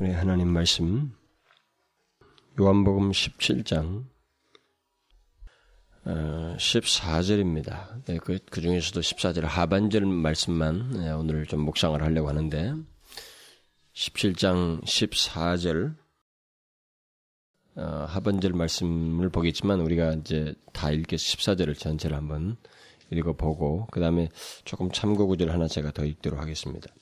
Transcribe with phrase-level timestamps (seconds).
[0.00, 1.12] 우리 하나님 말씀
[2.58, 4.06] 요한복음 17장
[6.04, 8.04] 14절입니다.
[8.06, 12.74] 네, 그, 그 중에서도 14절 하반절 말씀만 네, 오늘 좀 묵상을 하려고 하는데
[13.94, 15.94] 17장 14절
[17.76, 22.56] 어, 하반절 말씀을 보겠지만 우리가 이제 다 읽게 14절을 전체를 한번
[23.10, 24.30] 읽어보고 그 다음에
[24.64, 26.92] 조금 참고 구절 하나 제가 더 읽도록 하겠습니다.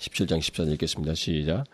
[0.00, 1.14] 17장 14절 읽겠습니다.
[1.14, 1.64] 시작.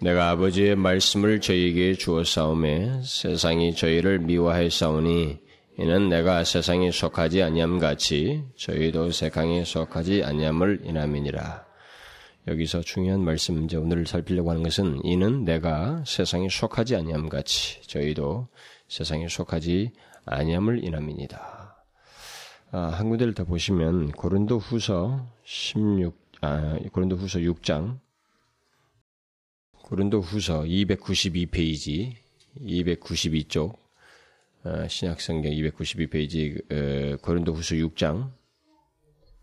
[0.00, 5.38] 내가 아버지의 말씀을 저희에게 주었사오매 세상이 저희를 미워하였사오니
[5.78, 11.64] 이는 내가 세상에 속하지 아니함 같이 저희도 세상에 속하지 아니함을 인함이니라.
[12.48, 18.48] 여기서 중요한 말씀 이제 오늘 살피려고 하는 것은 이는 내가 세상에 속하지 아니함 같이 저희도
[18.88, 19.92] 세상에 속하지
[20.24, 21.84] 아니함을 인함이니다.
[22.72, 27.98] 아, 한 군데를 더 보시면 고린도 후서 16 아, 고린도 후서 6장.
[29.72, 32.16] 고린도 후서 292페이지
[32.60, 33.78] 292쪽
[34.64, 38.30] 어, 신약성경 292페이지 어, 고린도 후서 6장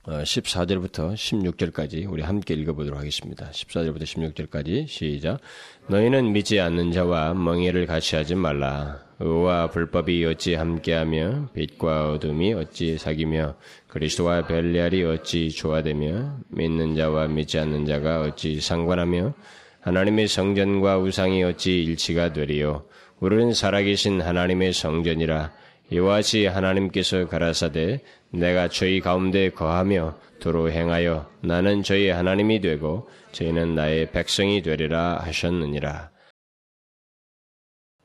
[0.04, 3.52] 14절부터 어, 16절까지 우리 함께 읽어보도록 하겠습니다.
[3.52, 5.40] 14절부터 16절까지 시작.
[5.88, 9.00] 너희는 믿지 않는 자와 멍해를 같이 하지 말라.
[9.20, 13.56] 의와 불법이 어찌 함께하며 빛과 어둠이 어찌 사귀며
[13.88, 19.36] 그리스도와 벨리알이 어찌 조화되며 믿는 자와 믿지 않는 자가 어찌 상관하며
[19.82, 22.86] 하나님의 성전과 우상이 어찌 일치가 되리요.
[23.20, 25.52] 우리는 살아계신 하나님의 성전이라
[25.92, 33.76] 이와 같이 하나님께서 가라사대 내가 저희 가운데 거하며 도로 행하여 나는 저희 하나님이 되고 저희는
[33.76, 36.12] 나의 백성이 되리라 하셨느니라.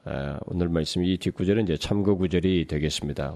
[0.04, 3.34] 아, 오늘 말씀 이 뒷구절은 이제 참고 구절이 되겠습니다.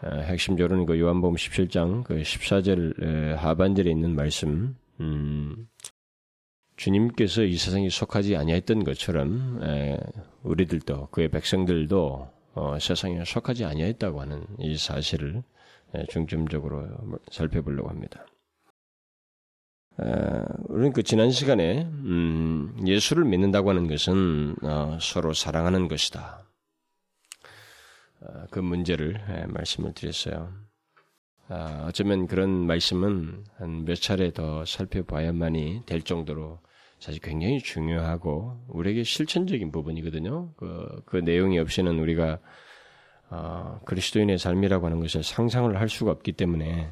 [0.00, 4.76] 아, 핵심적으로는 그 요한복음 17장 그 14절 하반절에 있는 말씀.
[5.00, 5.68] 음,
[6.78, 9.98] 주님께서 이 세상에 속하지 아니했던 것처럼 에,
[10.44, 15.42] 우리들도 그의 백성들도 어, 세상에 속하지 아니했다고 하는 이 사실을 에,
[16.08, 16.88] 중점적으로
[17.30, 18.26] 살펴보려고 합니다.
[20.00, 20.04] 에,
[20.68, 26.44] 우리는 그 지난 시간에 음, 예수를 믿는다고 하는 것은 어, 서로 사랑하는 것이다.
[28.20, 30.52] 어, 그 문제를 말씀을 드렸어요.
[31.50, 36.60] 아, 어쩌면 그런 말씀은 한 몇 차례 더 살펴봐야만이 될 정도로
[37.00, 40.52] 사실 굉장히 중요하고 우리에게 실천적인 부분이거든요.
[40.56, 42.38] 그, 그 내용이 없이는 우리가
[43.30, 46.90] 어, 그리스도인의 삶이라고 하는 것을 상상을 할 수가 없기 때문에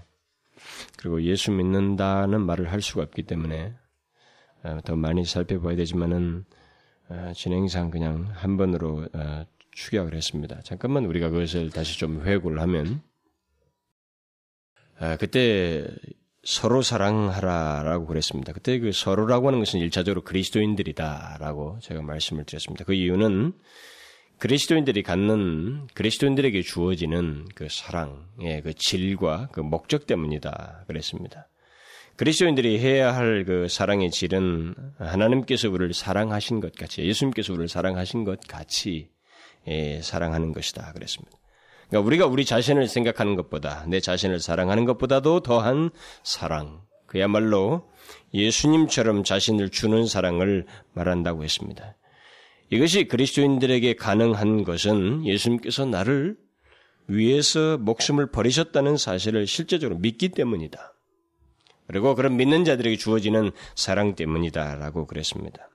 [0.98, 3.74] 그리고 예수 믿는다는 말을 할 수가 없기 때문에
[4.62, 6.44] 어, 더 많이 살펴봐야 되지만은
[7.08, 10.60] 어, 진행상 그냥 한 번으로 어, 축약을 했습니다.
[10.62, 13.03] 잠깐만 우리가 그것을 다시 좀 회고를 하면
[14.98, 15.86] 아, 그때
[16.42, 18.53] 서로 사랑하라라고 그랬습니다.
[18.53, 22.84] 그때 그 서로라고 하는 것은 일차적으로 그리스도인들이다라고 제가 말씀을 드렸습니다.
[22.84, 23.53] 그 이유는
[24.38, 31.48] 그리스도인들이 갖는 그리스도인들에게 주어지는 그 사랑의 그 질과 그 목적 때문이다 그랬습니다.
[32.16, 38.41] 그리스도인들이 해야 할 그 사랑의 질은 하나님께서 우리를 사랑하신 것 같이 예수님께서 우리를 사랑하신 것
[38.48, 39.10] 같이
[39.69, 41.36] 예, 사랑하는 것이다 그랬습니다.
[41.88, 45.91] 그러니까 우리가 우리 자신을 생각하는 것보다 내 자신을 사랑하는 것보다도 더한
[46.24, 47.88] 사랑, 그야말로
[48.34, 51.97] 예수님처럼 자신을 주는 사랑을 말한다고 했습니다.
[52.71, 56.37] 이것이 그리스도인들에게 가능한 것은 예수님께서 나를
[57.09, 60.94] 위해서 목숨을 버리셨다는 사실을 실제적으로 믿기 때문이다.
[61.87, 65.69] 그리고 그런 믿는 자들에게 주어지는 사랑 때문이다라고 그랬습니다.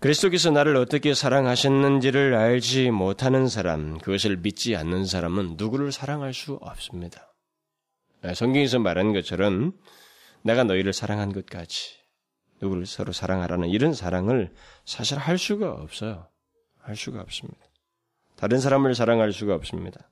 [0.00, 7.34] 그리스도께서 나를 어떻게 사랑하셨는지를 알지 못하는 사람, 그것을 믿지 않는 사람은 누구를 사랑할 수 없습니다.
[8.22, 9.72] 네, 성경에서 말하는 것처럼
[10.42, 11.99] 내가 너희를 사랑한 것 같이
[12.60, 14.52] 누구를 서로 사랑하라는 이런 사랑을
[14.84, 16.28] 사실 할 수가 없어요.
[16.78, 17.58] 할 수가 없습니다.
[18.36, 20.10] 다른 사람을 사랑할 수가 없습니다.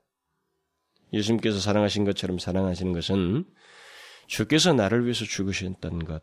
[1.13, 3.45] 예수님께서 사랑하신 것처럼 사랑하시는 것은
[4.27, 6.23] 주께서 나를 위해서 죽으셨던 것,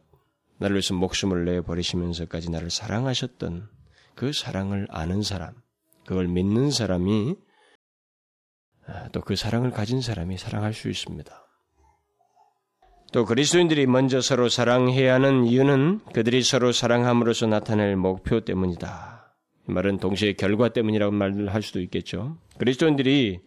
[0.59, 3.67] 나를 위해서 목숨을 내 버리시면서까지 나를 사랑하셨던
[4.14, 5.55] 그 사랑을 아는 사람,
[6.05, 7.35] 그걸 믿는 사람이
[8.88, 11.45] 아, 또그 사랑을 가진 사람이 사랑할 수 있습니다.
[13.16, 19.34] 또 그리스도인들이 먼저 서로 사랑해야 하는 이유는 그들이 서로 사랑함으로써 나타낼 목표 때문이다.
[19.70, 22.35] 이 말은 동시에 결과 때문이라고 말을 할 수도 있겠죠.
[22.58, 23.40] 그리스도인들이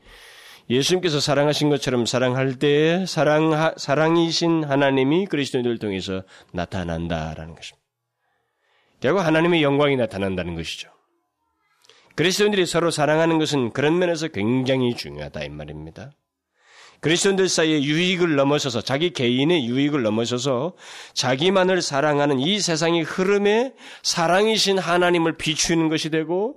[0.71, 6.23] 예수님께서 사랑하신 것처럼 사랑할 때에 사랑, 사랑이신 하나님이 그리스도인들을 통해서
[6.55, 7.87] 나타난다라는 것입니다.
[9.01, 10.89] 결국 하나님의 영광이 나타난다는 것이죠.
[12.15, 16.13] 그리스도인들이 서로 사랑하는 것은 그런 면에서 굉장히 중요하다 이 말입니다.
[17.01, 20.75] 그리스도인들 사이의 유익을 넘어서서 자기 개인의 유익을 넘어서서
[21.15, 26.57] 자기만을 사랑하는 이 세상의 흐름에 사랑이신 하나님을 비추는 것이 되고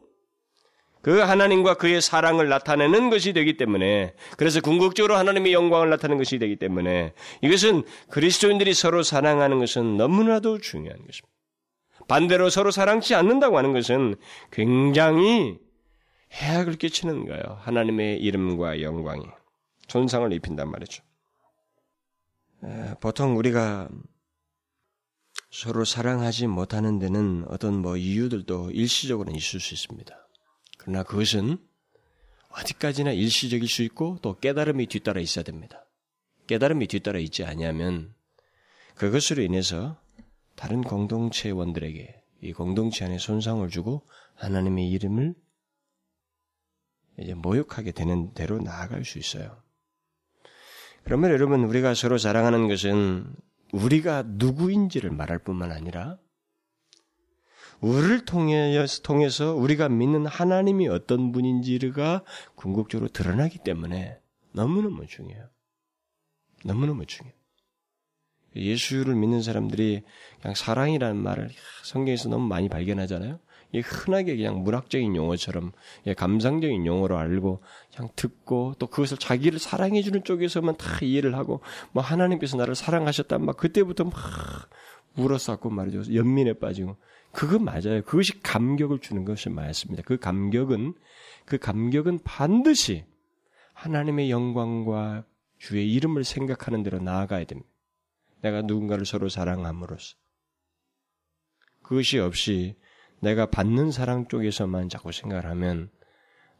[1.02, 6.56] 그 하나님과 그의 사랑을 나타내는 것이 되기 때문에 그래서 궁극적으로 하나님의 영광을 나타내는 것이 되기
[6.56, 11.28] 때문에 이것은 그리스도인들이 서로 사랑하는 것은 너무나도 중요한 것입니다.
[12.08, 14.16] 반대로 서로 사랑치 않는다고 하는 것은
[14.52, 15.58] 굉장히
[16.34, 17.58] 해악을 끼치는 거예요.
[17.62, 19.24] 하나님의 이름과 영광이
[19.92, 21.04] 존상을 입힌단 말이죠.
[23.02, 23.90] 보통 우리가
[25.50, 30.16] 서로 사랑하지 못하는 데는 어떤 뭐 이유들도 일시적으로는 있을 수 있습니다.
[30.78, 31.58] 그러나 그것은
[32.52, 35.86] 어디까지나 일시적일 수 있고 또 깨달음이 뒤따라 있어야 됩니다.
[36.48, 38.16] 깨달음이 뒤따라 있지 않냐면
[38.96, 40.02] 그것으로 인해서
[40.56, 45.36] 다른 공동체원들에게 이 공동체 안에 손상을 주고 하나님의 이름을
[47.20, 49.62] 이제 모욕하게 되는 대로 나아갈 수 있어요.
[51.04, 53.26] 그러면 여러분 우리가 서로 자랑하는 것은
[53.74, 56.18] 우리가 누구인지를 말할 뿐만 아니라
[57.80, 62.24] 우리를 통해서 우리가 믿는 하나님이 어떤 분인지가
[62.56, 64.20] 궁극적으로 드러나기 때문에
[64.52, 65.50] 너무너무 중요해요.
[66.64, 67.36] 너무너무 중요해요.
[68.56, 70.04] 예수를 믿는 사람들이
[70.42, 71.50] 그냥 사랑이라는 말을
[71.84, 73.40] 성경에서 너무 많이 발견하잖아요.
[73.74, 75.72] 이 흔하게 그냥 문학적인 용어처럼
[76.18, 77.62] 감상적인 용어로 알고
[77.96, 83.40] 그냥 듣고 또 그것을 자기를 사랑해 주는 쪽에서만 다 이해를 하고 뭐 하나님께서 나를 사랑하셨다
[83.40, 84.14] 막 그때부터 막
[85.16, 86.14] 울었었고 말이죠.
[86.14, 86.98] 연민에 빠지고
[87.32, 88.02] 그거 맞아요.
[88.04, 90.04] 그것이 감격을 주는 것이 맞습니다.
[90.06, 90.94] 그 감격은
[91.46, 93.06] 그 감격은 반드시
[93.74, 95.24] 하나님의 영광과
[95.58, 97.70] 주의 이름을 생각하는 대로 나아가야 됩니다.
[98.42, 100.16] 내가 누군가를 서로 사랑함으로써
[101.84, 102.76] 그것이 없이
[103.22, 105.90] 내가 받는 사랑 쪽에서만 자꾸 생각을 하면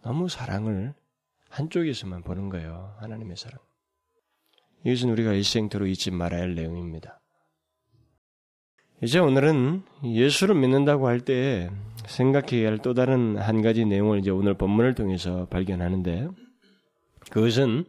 [0.04, 0.94] 너무 사랑을
[1.50, 2.96] 한쪽에서만 보는 거예요.
[3.00, 3.60] 하나님의 사랑.
[4.86, 7.20] 이것은 우리가 일생토록 잊지 말아야 할 내용입니다.
[9.04, 11.70] 이제 오늘은 예수를 믿는다고 할 때
[12.08, 16.30] 생각해야 할 또 다른 한 가지 내용을 이제 오늘 본문을 통해서 발견하는데
[17.32, 17.86] 그것은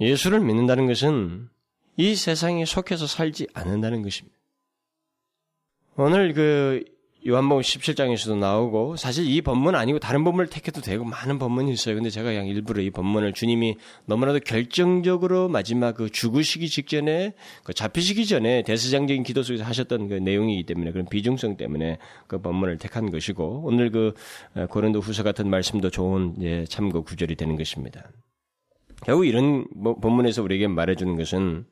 [0.00, 1.48] 예수를 믿는다는 것은
[1.96, 4.38] 이 세상에 속해서 살지 않는다는 것입니다.
[5.96, 6.84] 오늘 그
[7.26, 11.96] 요한복음 17장에서도 나오고 사실 이 본문 아니고 다른 본문을 택해도 되고 많은 본문이 있어요.
[11.96, 13.76] 근데 제가 그냥 일부러 이 본문을 주님이
[14.06, 17.34] 너무나도 결정적으로 마지막 그 죽으시기 직전에
[17.64, 21.98] 그 잡히시기 전에 대스장적인 기도 속에서 하셨던 그 내용이기 때문에 그런 비중성 때문에
[22.28, 24.14] 그 본문을 택한 것이고 오늘 그
[24.54, 28.10] 어, 고린도 후서 같은 말씀도 좋은 예, 참고 구절이 되는 것입니다.
[29.04, 31.66] 결국 이런 뭐 본문에서 우리에게 말해주는 것은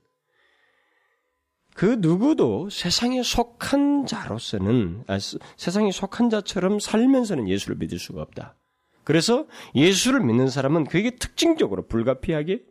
[1.77, 8.57] 그 누구도 세상에 속한 자로서는 아, 세상에 속한 자처럼 살면서는 예수를 믿을 수가 없다.
[9.05, 12.65] 그래서 예수를 믿는 사람은 그에게 특징적으로 불가피하게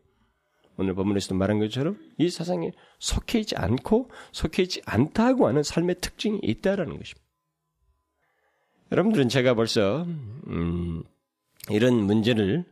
[0.77, 6.39] 오늘 본문에서도 말한 것처럼 이 세상에 속해 있지 않고 속해 있지 않다고 하는 삶의 특징이
[6.41, 7.21] 있다라는 것입니다.
[8.91, 10.03] 여러분들은 제가 벌써
[10.47, 11.03] 음,
[11.69, 12.65] 이런 문제를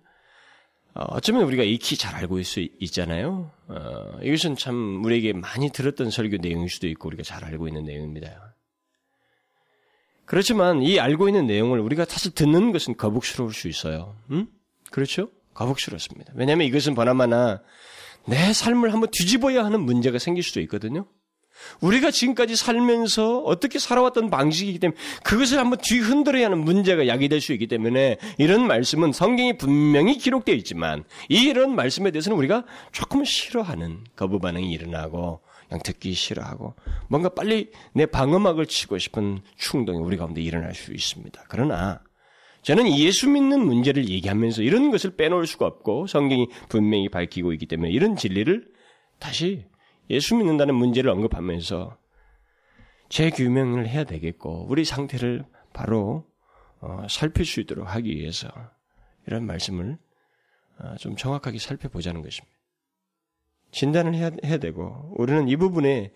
[0.96, 3.52] 어, 어쩌면 우리가 익히 잘 알고 수 있잖아요.
[3.68, 8.56] 어, 이것은 참 우리에게 많이 들었던 설교 내용일 수도 있고 우리가 잘 알고 있는 내용입니다.
[10.26, 14.16] 그렇지만 이 알고 있는 내용을 우리가 사실 듣는 것은 거북스러울 수 있어요.
[14.32, 14.48] 음?
[14.92, 15.30] 그렇죠?
[15.54, 16.34] 거북스럽습니다.
[16.36, 17.62] 왜냐하면 이것은 보나마나
[18.26, 21.08] 내 삶을 한번 뒤집어야 하는 문제가 생길 수도 있거든요.
[21.82, 27.68] 우리가 지금까지 살면서 어떻게 살아왔던 방식이기 때문에 그것을 한번 뒤흔들어야 하는 문제가 야기될 수 있기
[27.68, 34.72] 때문에 이런 말씀은 성경이 분명히 기록되어 있지만 이런 말씀에 대해서는 우리가 조금 싫어하는 거부 반응이
[34.72, 36.76] 일어나고 그냥 듣기 싫어하고
[37.10, 41.44] 뭔가 빨리 내 방어막을 치고 싶은 충동이 우리 가운데 일어날 수 있습니다.
[41.50, 42.02] 그러나
[42.62, 47.92] 저는 예수 믿는 문제를 얘기하면서 이런 것을 빼놓을 수가 없고 성경이 분명히 밝히고 있기 때문에
[47.92, 48.66] 이런 진리를
[49.20, 49.66] 다시
[50.10, 51.98] 예수 믿는다는 문제를 언급하면서
[53.10, 56.26] 재규명을 해야 되겠고 우리 상태를 바로
[56.80, 58.50] 어, 살필 수 있도록 하기 위해서
[59.28, 59.98] 이런 말씀을
[60.80, 62.54] 어, 좀 정확하게 살펴보자는 것입니다.
[63.72, 66.12] 진단을 해야, 해야 되고 우리는 이 부분에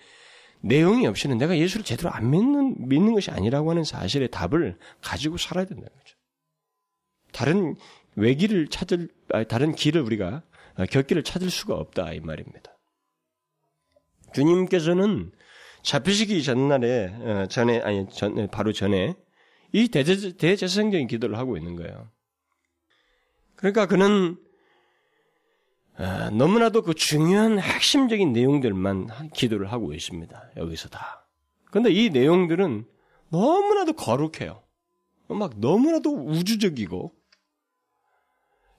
[0.61, 5.65] 내용이 없이는 내가 예수를 제대로 안 믿는 믿는 것이 아니라고 하는 사실의 답을 가지고 살아야
[5.65, 6.17] 된다는 거죠.
[7.31, 7.75] 다른
[8.15, 9.09] 외길을 찾을
[9.47, 10.43] 다른 길을 우리가
[10.77, 12.76] 어, 곁길을 찾을 수가 없다 이 말입니다.
[14.33, 15.31] 주님께서는
[15.83, 19.15] 잡히시기 전날에 어, 전에 아니 전 바로 전에
[19.71, 22.09] 이 대제, 대제사장적인 기도를 하고 있는 거예요.
[23.55, 24.37] 그러니까 그는
[25.97, 30.51] 어, 너무나도 그 중요한 핵심적인 내용들만 기도를 하고 있습니다.
[30.57, 31.27] 여기서 다.
[31.65, 32.85] 그런데 이 내용들은
[33.29, 34.63] 너무나도 거룩해요.
[35.27, 37.13] 막 너무나도 우주적이고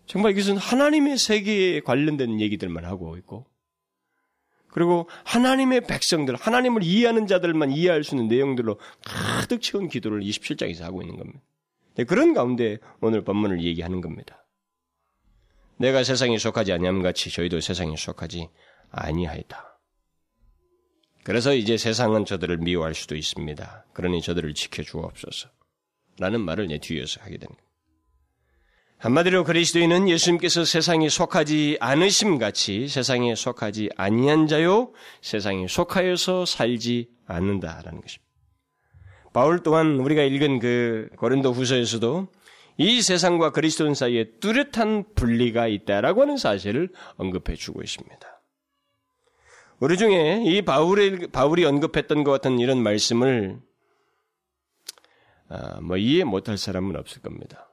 [0.06, 3.46] 정말 이것은 하나님의 세계에 관련된 얘기들만 하고 있고,
[4.70, 11.02] 그리고 하나님의 백성들, 하나님을 이해하는 자들만 이해할 수 있는 내용들로 가득 채운 기도를 27장에서 하고
[11.02, 11.40] 있는 겁니다.
[11.94, 14.44] 네, 그런 가운데 오늘 본문을 얘기하는 겁니다.
[15.78, 18.48] 내가 세상에 속하지 아니함 같이 저희도 세상에 속하지
[18.90, 19.80] 아니하였다.
[21.24, 23.86] 그래서 이제 세상은 저들을 미워할 수도 있습니다.
[23.92, 25.50] 그러니 저들을 지켜 주옵소서.
[26.18, 27.67] 라는 말을 뒤에서 하게 됩니다.
[28.98, 38.00] 한마디로 그리스도인은 예수님께서 세상에 속하지 않으심 같이 세상에 속하지 아니한 자요 세상에 속하여서 살지 않는다라는
[38.00, 38.28] 것입니다.
[39.32, 42.26] 바울 또한 우리가 읽은 그 고린도 후서에서도
[42.78, 48.18] 이 세상과 그리스도인 사이에 뚜렷한 분리가 있다라고 하는 사실을 언급해 주고 있습니다.
[49.78, 53.60] 우리 중에 이 바울이, 바울이 언급했던 것 같은 이런 말씀을
[55.48, 57.67] 아, 뭐 이해 못할 사람은 없을 겁니다.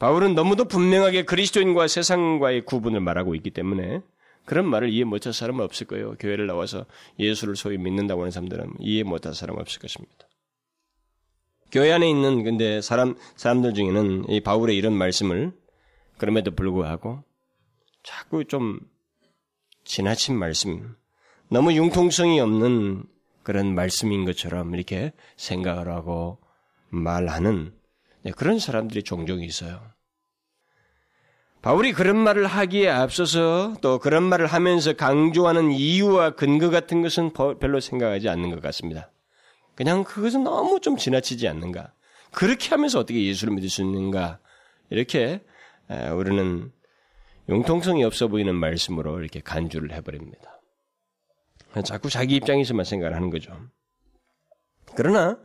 [0.00, 4.00] 바울은 너무도 분명하게 그리스도인과 세상과의 구분을 말하고 있기 때문에
[4.46, 6.14] 그런 말을 이해 못할 사람은 없을 거예요.
[6.18, 6.86] 교회를 나와서
[7.18, 10.26] 예수를 소위 믿는다고 하는 사람들은 이해 못할 사람은 없을 것입니다.
[11.70, 15.52] 교회 안에 있는 근데 사람 사람들 중에는 이 바울의 이런 말씀을
[16.16, 17.22] 그럼에도 불구하고
[18.02, 18.80] 자꾸 좀
[19.84, 20.96] 지나친 말씀,
[21.48, 23.04] 너무 융통성이 없는
[23.42, 26.38] 그런 말씀인 것처럼 이렇게 생각을 하고
[26.88, 27.72] 말하는
[28.22, 29.80] 네, 그런 사람들이 종종 있어요.
[31.62, 37.80] 바울이 그런 말을 하기에 앞서서 또 그런 말을 하면서 강조하는 이유와 근거 같은 것은 별로
[37.80, 39.10] 생각하지 않는 것 같습니다.
[39.74, 41.92] 그냥 그것은 너무 좀 지나치지 않는가.
[42.32, 44.38] 그렇게 하면서 어떻게 예수를 믿을 수 있는가.
[44.88, 45.44] 이렇게
[46.16, 46.72] 우리는
[47.48, 50.60] 융통성이 없어 보이는 말씀으로 이렇게 간주를 해버립니다.
[51.84, 53.54] 자꾸 자기 입장에서만 생각을 하는 거죠.
[54.96, 55.38] 그러나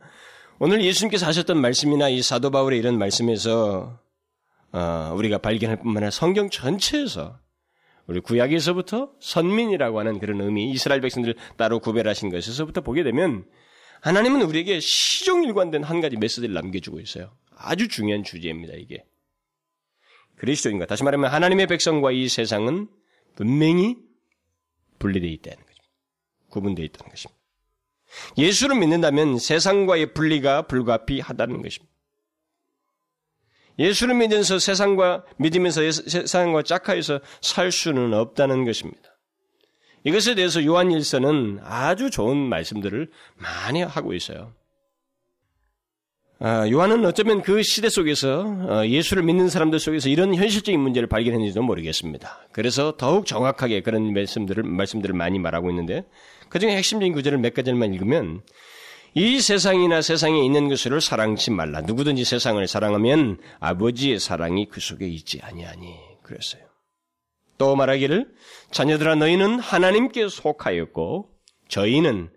[0.57, 3.99] 오늘 예수님께서 하셨던 말씀이나 이 사도 바울의 이런 말씀에서
[4.71, 7.39] 어, 우리가 발견할 뿐만 아니라 성경 전체에서
[8.07, 13.45] 우리 구약에서부터 선민이라고 하는 그런 의미, 이스라엘 백성들 따로 구별하신 것에서부터 보게 되면
[14.01, 17.35] 하나님은 우리에게 시종일관된 한 가지 메시지를 남겨주고 있어요.
[17.57, 19.03] 아주 중요한 주제입니다, 이게.
[20.37, 22.87] 그리스도인과 다시 말하면 하나님의 백성과 이 세상은
[23.35, 23.97] 분명히
[24.99, 25.81] 분리되어 있다는 거죠.
[26.49, 27.34] 구분되어 있다는 것입니다.
[28.37, 31.95] 예수를 믿는다면 세상과의 분리가 불가피하다는 것입니다.
[33.77, 39.15] 예수를 믿으면서 세상과 믿으면서 세상과 짝하여서 살 수는 없다는 것입니다.
[40.05, 44.53] 이것에 대해서 요한 일서는 아주 좋은 말씀들을 많이 하고 있어요.
[46.39, 51.63] 아, 요한은 어쩌면 그 시대 속에서 어, 예수를 믿는 사람들 속에서 이런 현실적인 문제를 발견했는지도
[51.63, 52.47] 모르겠습니다.
[52.51, 56.05] 그래서 더욱 정확하게 그런 말씀들을 말씀들을 많이 말하고 있는데
[56.49, 58.41] 그 중에 핵심적인 구절을 몇 가지만 읽으면
[59.13, 61.81] 이 세상이나 세상에 있는 것을 사랑치 말라.
[61.81, 66.63] 누구든지 세상을 사랑하면 아버지의 사랑이 그 속에 있지 아니하니 그랬어요.
[67.57, 68.33] 또 말하기를
[68.71, 71.29] 자녀들아 너희는 하나님께 속하였고
[71.69, 72.29] 저희는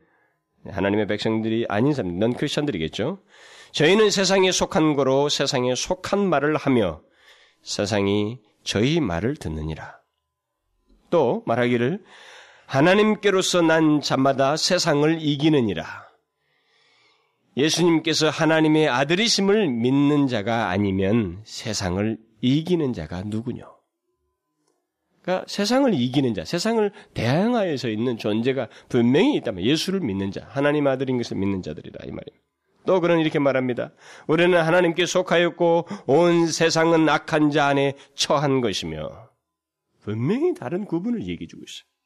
[0.67, 3.21] 하나님의 백성들이 아닌 사람, 넌 크리스천들이겠죠.
[3.73, 7.03] 저희는 세상에 속한 거로 세상에 속한 말을 하며
[7.63, 9.99] 세상이 저희 말을 듣느니라.
[11.11, 12.03] 또 말하기를
[12.69, 16.07] 하나님께로서 난 자마다 세상을 이기느니라.
[17.57, 23.65] 예수님께서 하나님의 아들이심을 믿는 자가 아니면 세상을 이기는 자가 누구냐?
[25.23, 31.17] 그러니까 세상을 이기는 자, 세상을 대항하여서 있는 존재가 분명히 있다면 예수를 믿는 자, 하나님 아들인
[31.17, 32.45] 것을 믿는 자들이다 이 말입니다.
[32.87, 33.93] 또 그는 이렇게 말합니다.
[34.27, 39.31] 우리는 하나님께 속하였고 온 세상은 악한 자 안에 처한 것이며
[40.03, 41.98] 분명히 다른 구분을 얘기해 주고 있어요.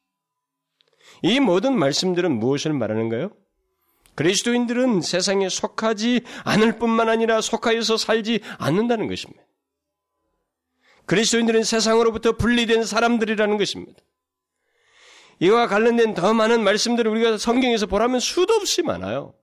[1.21, 3.31] 이 모든 말씀들은 무엇을 말하는가요?
[4.15, 9.43] 그리스도인들은 세상에 속하지 않을 뿐만 아니라 속하여서 살지 않는다는 것입니다.
[11.05, 13.99] 그리스도인들은 세상으로부터 분리된 사람들이라는 것입니다.
[15.39, 19.33] 이와 관련된 더 많은 말씀들을 우리가 성경에서 보라면 수도 없이 많아요.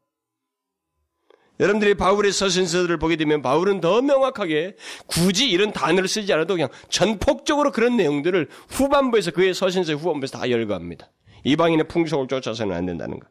[1.59, 4.77] 여러분들이 바울의 서신서들을 보게 되면 바울은 더 명확하게
[5.07, 11.11] 굳이 이런 단어를 쓰지 않아도 그냥 전폭적으로 그런 내용들을 후반부에서 그의 서신서 후반부에서 다 열거합니다.
[11.45, 13.29] 이방인의 풍속을 쫓아서는 안 된다는 것.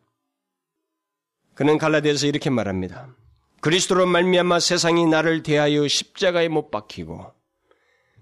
[1.55, 3.15] 그는 갈라디아서 이렇게 말합니다.
[3.61, 7.33] 그리스도로 말미암아 세상이 나를 대하여 십자가에 못 박히고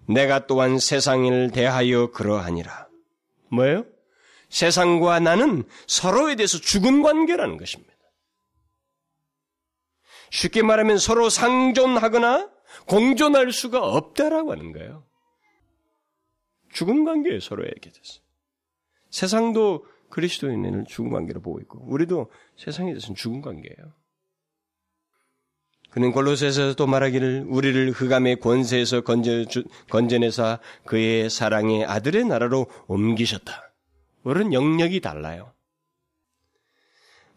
[0.10, 2.88] 내가 또한 세상을 대하여 그러하니라.
[3.52, 3.86] 뭐예요?
[4.50, 7.94] 세상과 나는 서로에 대해서 죽은 관계라는 것입니다.
[10.32, 12.50] 쉽게 말하면 서로 상존하거나
[12.88, 15.06] 공존할 수가 없다라고 하는 거예요.
[16.74, 18.22] 죽은 관계에 서로에게 대해서.
[19.18, 23.94] 세상도 그리스도인을 죽은 관계로 보고 있고 우리도 세상에 대해서는 죽은 관계예요.
[25.90, 29.46] 그는 골로새에서 또 말하기를 우리를 흑암의 권세에서 건져
[29.90, 33.74] 건져 내사 그의 사랑의 아들의 나라로 옮기셨다.
[34.22, 35.52] 우리는 영역이 달라요.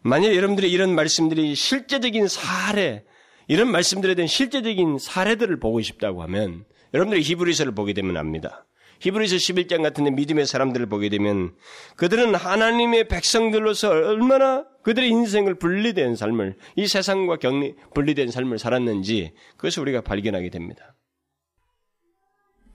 [0.03, 3.05] 만약 여러분들이 이런 말씀들이 실제적인 사례,
[3.47, 8.67] 이런 말씀들에 대한 실제적인 사례들을 보고 싶다고 하면 여러분들이 히브리서를 보게 되면 압니다.
[9.01, 11.55] 히브리서 11장 같은 데 믿음의 사람들을 보게 되면
[11.95, 19.81] 그들은 하나님의 백성들로서 얼마나 그들의 인생을 분리된 삶을 이 세상과 격리 분리된 삶을 살았는지 그것을
[19.81, 20.95] 우리가 발견하게 됩니다.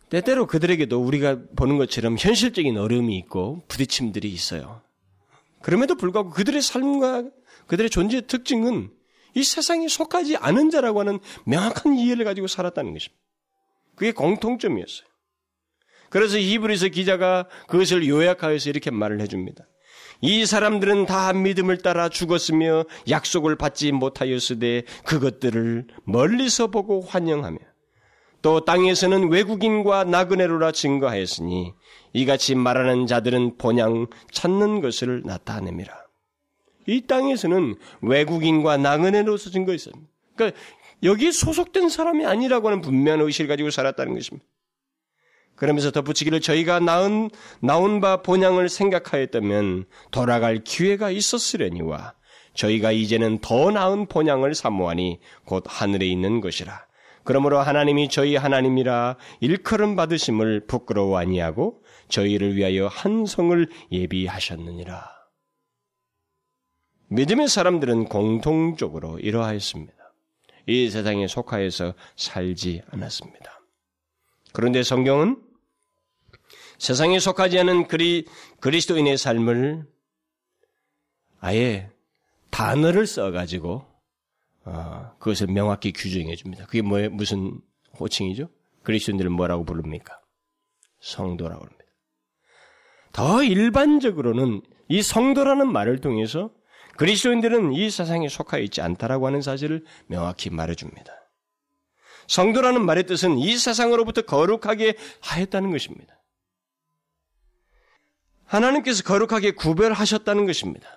[0.08, 4.82] 때때로 그들에게도 우리가 보는 것처럼 현실적인 어려움이 있고 부딪힘들이 있어요.
[5.62, 7.24] 그럼에도 불구하고 그들의 삶과
[7.66, 8.90] 그들의 존재의 특징은
[9.34, 13.20] 이 세상에 속하지 않은 자라고 하는 명확한 이해를 가지고 살았다는 것입니다.
[13.94, 15.15] 그게 공통점이었어요.
[16.10, 19.66] 그래서 히브리서 기자가 그것을 요약하여서 이렇게 말을 해줍니다.
[20.20, 27.58] 이 사람들은 다 믿음을 따라 죽었으며 약속을 받지 못하였으되 그것들을 멀리서 보고 환영하며
[28.42, 31.72] 또 땅에서는 외국인과 나그네로라 증거하였으니
[32.12, 36.08] 이같이 말하는 자들은 본향 찾는 것을 나타냅니다.
[36.86, 40.06] 이 땅에서는 외국인과 나그네로서 증거했습니다.
[40.36, 40.60] 그러니까
[41.02, 44.46] 여기 소속된 사람이 아니라고 하는 분명한 의식을 가지고 살았다는 것입니다.
[45.56, 52.14] 그러면서 덧붙이기를 저희가 나은, 나온 바 본향을 생각하였다면 돌아갈 기회가 있었으려니와
[52.54, 56.86] 저희가 이제는 더 나은 본향을 사모하니 곧 하늘에 있는 것이라.
[57.24, 65.16] 그러므로 하나님이 저희 하나님이라 일컬음 받으심을 부끄러워 아니하고 저희를 위하여 한 성을 예비하셨느니라.
[67.08, 69.94] 믿음의 사람들은 공통적으로 이러하였습니다.
[70.66, 73.60] 이 세상에 속하여서 살지 않았습니다.
[74.52, 75.45] 그런데 성경은
[76.78, 78.26] 세상에 속하지 않은 그리,
[78.60, 79.86] 그리스도인의 삶을
[81.40, 81.90] 아예
[82.50, 83.84] 단어를 써가지고
[84.64, 86.66] 어, 그것을 명확히 규정해 줍니다.
[86.66, 87.60] 그게 뭐 무슨
[87.98, 88.48] 호칭이죠?
[88.82, 90.20] 그리스도인들을 뭐라고 부릅니까?
[91.00, 91.84] 성도라고 합니다.
[93.12, 96.50] 더 일반적으로는 이 성도라는 말을 통해서
[96.96, 101.12] 그리스도인들은 이 세상에 속하여 있지 않다라고 하는 사실을 명확히 말해줍니다.
[102.26, 106.15] 성도라는 말의 뜻은 이 세상으로부터 거룩하게 하였다는 것입니다.
[108.46, 110.88] 하나님께서 거룩하게 구별하셨다는 것입니다.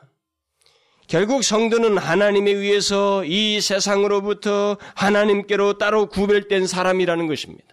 [1.08, 7.66] 결국 성도는 하나님에 의해서 이 세상으로부터 하나님께로 따로 구별된 사람이라는 것입니다.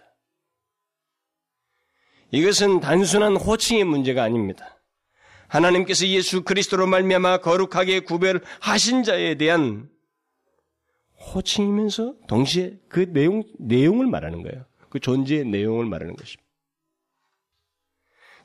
[2.31, 4.81] 이것은 단순한 호칭의 문제가 아닙니다.
[5.47, 9.87] 하나님께서 예수 그리스도로 말미암아 거룩하게 구별하신 자에 대한
[11.33, 14.65] 호칭이면서 동시에 그 내용 내용을 말하는 거예요.
[14.89, 16.46] 그 존재의 내용을 말하는 것입니다.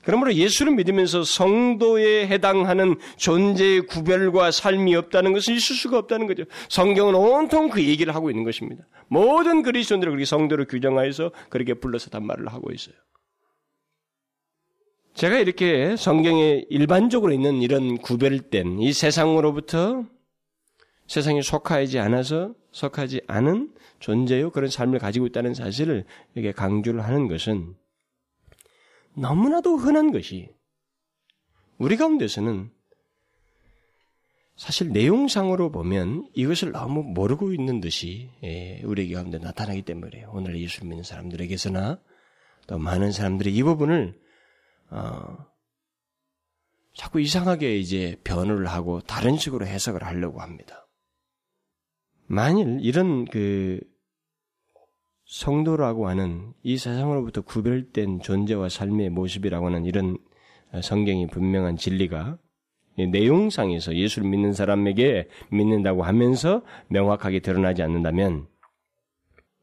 [0.03, 6.43] 그러므로 예수를 믿으면서 성도에 해당하는 존재의 구별과 삶이 없다는 것은 있을 수가 없다는 거죠.
[6.69, 8.85] 성경은 온통 그 얘기를 하고 있는 것입니다.
[9.07, 12.95] 모든 그리스도인들을 그렇게 성도로 규정하여서 그렇게 불러서 단말을 하고 있어요.
[15.13, 20.05] 제가 이렇게 성경에 일반적으로 있는 이런 구별된 이 세상으로부터
[21.07, 27.75] 세상에 속하지 않아서 속하지 않은 존재요 그런 삶을 가지고 있다는 사실을 이렇게 강조를 하는 것은
[29.15, 30.49] 너무나도 흔한 것이
[31.77, 32.71] 우리 가운데서는
[34.55, 40.87] 사실 내용상으로 보면 이것을 너무 모르고 있는 듯이 예, 우리 가운데 나타나기 때문에 오늘 예수를
[40.87, 41.99] 믿는 사람들에게서나
[42.67, 44.19] 또 많은 사람들이 이 부분을
[44.91, 45.37] 어,
[46.93, 50.87] 자꾸 이상하게 이제 변호를 하고 다른 식으로 해석을 하려고 합니다.
[52.27, 53.81] 만일 이런 그
[55.33, 60.19] 성도라고 하는 이 세상으로부터 구별된 존재와 삶의 모습이라고 하는 이런
[60.83, 62.37] 성경이 분명한 진리가
[62.97, 68.45] 내용상에서 예수를 믿는 사람에게 믿는다고 하면서 명확하게 드러나지 않는다면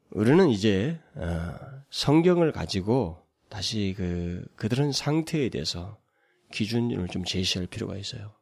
[0.09, 1.53] 우리는 이제 어,
[1.89, 5.97] 성경을 가지고 다시 그 그들은 상태에 대해서
[6.51, 8.33] 기준을 좀 제시할 필요가 있어요.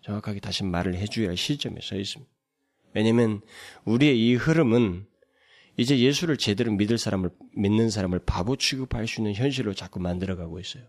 [0.00, 2.32] 정확하게 다시 말을 해줘야 할 시점에 서 있습니다.
[2.94, 3.42] 왜냐하면
[3.84, 5.06] 우리의 이 흐름은
[5.78, 10.84] 이제 예수를 제대로 믿을 사람을 믿는 사람을 바보 취급할 수 있는 현실로 자꾸 만들어가고 있어요.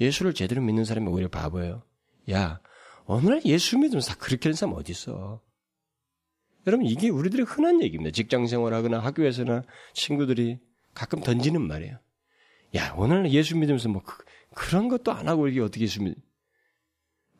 [0.00, 1.84] 예수를 제대로 믿는 사람이 오히려 바보예요.
[2.32, 2.60] 야,
[3.06, 5.40] 오늘날 예수 믿으면서 다 그렇게 하는 사람 어디 있어?
[6.66, 8.10] 여러분 이게 우리들의 흔한 얘기입니다.
[8.10, 9.62] 직장 생활하거나 학교에서나
[9.94, 10.58] 친구들이
[10.92, 12.00] 가끔 던지는 말이에요.
[12.74, 16.16] 야, 오늘 예수 믿으면서 뭐 그, 런 것도 안 하고 이게 어떻게 예수 믿?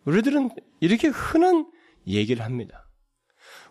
[0.05, 1.71] 우리들은 이렇게 흔한
[2.07, 2.88] 얘기를 합니다.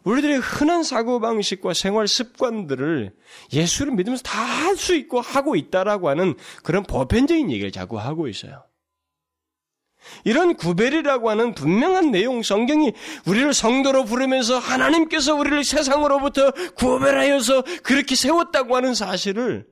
[0.07, 3.13] 우리들의 흔한 사고방식과 생활 습관들을
[3.51, 8.63] 예수를 믿으면서 다 할 수 있고 하고 있다라고 하는 그런 보편적인 얘기를 자꾸 하고 있어요.
[10.23, 12.93] 이런 구별이라고 하는 분명한 내용 성경이
[13.25, 19.67] 우리를 성도로 부르면서 하나님께서 우리를 세상으로부터 구별하여서 그렇게 세웠다고 하는 사실을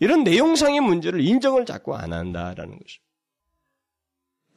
[0.00, 3.01] 이런 내용상의 문제를 인정을 자꾸 안 한다라는 것입니다.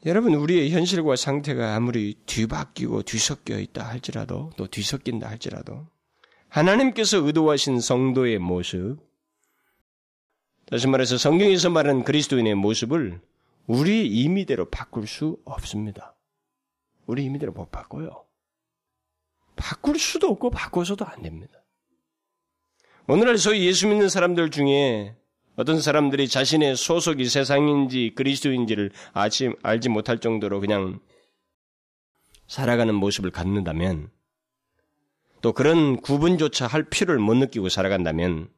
[0.06, 5.88] 여러분 우리의 현실과 상태가 아무리 뒤바뀌고 뒤섞여 있다 할지라도 또 뒤섞인다 할지라도
[6.48, 8.98] 하나님께서 의도하신 성도의 모습
[10.68, 13.20] 다시 말해서 성경에서 말하는 그리스도인의 모습을
[13.66, 16.16] 우리 임의대로 바꿀 수 없습니다.
[17.08, 18.26] 우리 임의대로 못 바꿔요.
[19.56, 21.64] 바꿀 수도 없고 바꿔서도 안 됩니다.
[23.08, 25.16] 오늘날 소위 예수 믿는 사람들 중에
[25.56, 31.00] 어떤 사람들이 자신의 소속이 세상인지 그리스도인지를 아지, 알지 못할 정도로 그냥
[32.48, 34.10] 살아가는 모습을 갖는다면
[35.42, 38.50] 또 그런 구분조차 할 필요를 못 느끼고 살아간다면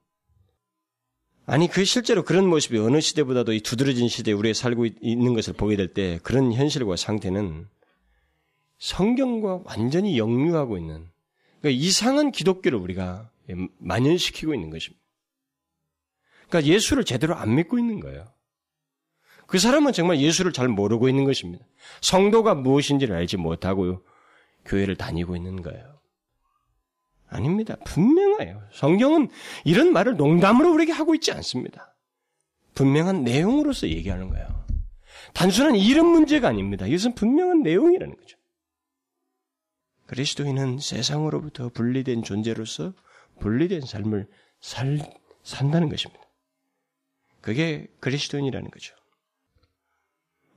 [1.50, 5.78] 아니, 그 실제로 그런 모습이 어느 시대보다도 이 두드러진 시대에 우리가 살고 있는 것을 보게
[5.78, 7.70] 될 때 그런 현실과 상태는
[8.80, 11.08] 성경과 완전히 역류하고 있는
[11.62, 13.32] 그러니까 이상한 기독교를 우리가
[13.78, 14.97] 만연시키고 있는 것입니다.
[16.48, 18.26] 그러니까 예수를 제대로 안 믿고 있는 거예요.
[19.48, 21.66] 그 사람은 정말 예수를 잘 모르고 있는 것입니다.
[22.02, 24.06] 성도가 무엇인지를 알지 못하고
[24.66, 25.98] 교회를 다니고 있는 거예요.
[27.30, 27.76] 아닙니다.
[27.86, 28.62] 분명해요.
[28.74, 29.30] 성경은
[29.66, 31.96] 이런 말을 농담으로 우리에게 하고 있지 않습니다.
[32.74, 34.66] 분명한 내용으로서 얘기하는 거예요.
[35.34, 36.86] 단순한 이름 문제가 아닙니다.
[36.86, 38.38] 이것은 분명한 내용이라는 거죠.
[40.08, 42.94] 그리스도인은 세상으로부터 분리된 존재로서
[43.40, 44.28] 분리된 삶을
[44.62, 45.00] 살,
[45.44, 46.27] 산다는 것입니다.
[47.48, 48.94] 그게 그리스도인이라는 거죠.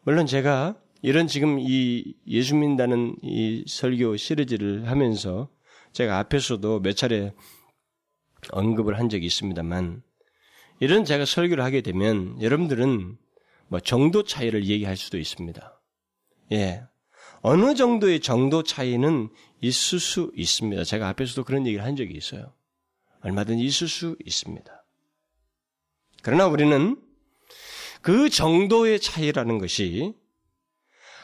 [0.02, 5.48] 물론 제가 이런 지금 이 예수 믿는다는 이 설교 시리즈를 하면서
[5.92, 7.32] 제가 앞에서도 몇 차례
[8.50, 10.02] 언급을 한 적이 있습니다만
[10.80, 13.16] 이런 제가 설교를 하게 되면 여러분들은
[13.68, 15.80] 뭐 정도 차이를 얘기할 수도 있습니다.
[16.50, 16.82] 예.
[17.42, 19.28] 어느 정도의 정도 차이는
[19.60, 20.82] 있을 수 있습니다.
[20.82, 22.52] 제가 앞에서도 그런 얘기를 한 적이 있어요.
[23.20, 24.79] 얼마든지 있을 수 있습니다.
[26.22, 26.96] 그러나 우리는
[28.02, 30.14] 그 정도의 차이라는 것이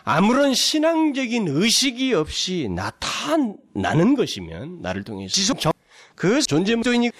[0.04, 5.72] 아무런 신앙적인 의식이 없이 나타나는 것이면 나를 통해 지속 정,
[6.14, 7.10] 그 존재 문제이니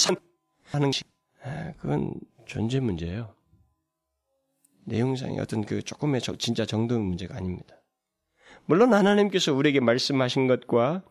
[0.70, 1.00] 하는 것
[1.42, 2.14] 아, 그건
[2.46, 3.34] 존재 문제예요.
[4.84, 7.74] 내용상의 어떤 그 조금의 진짜 정도 문제가 아닙니다.
[8.66, 11.02] 물론 하나님께서 우리에게 말씀하신 것과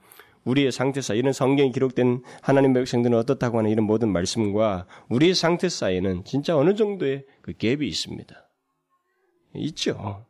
[0.46, 5.68] 우리의 상태 사이, 이런 성경에 기록된 하나님의 백성들은 어떻다고 하는 이런 모든 말씀과 우리의 상태
[5.70, 8.50] 사이에는 진짜 어느 정도의 그 갭이 있습니다.
[9.56, 10.26] 있죠.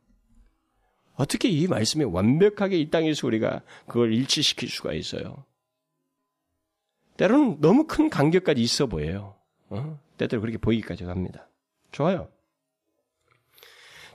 [1.14, 5.44] 어떻게 이 말씀이 완벽하게 이 땅에서 우리가 그걸 일치시킬 수가 있어요?
[7.16, 9.36] 때로는 너무 큰 간격까지 있어 보여요.
[9.70, 9.98] 어?
[10.18, 11.48] 때때로 그렇게 보이기까지 합니다.
[11.92, 12.28] 좋아요.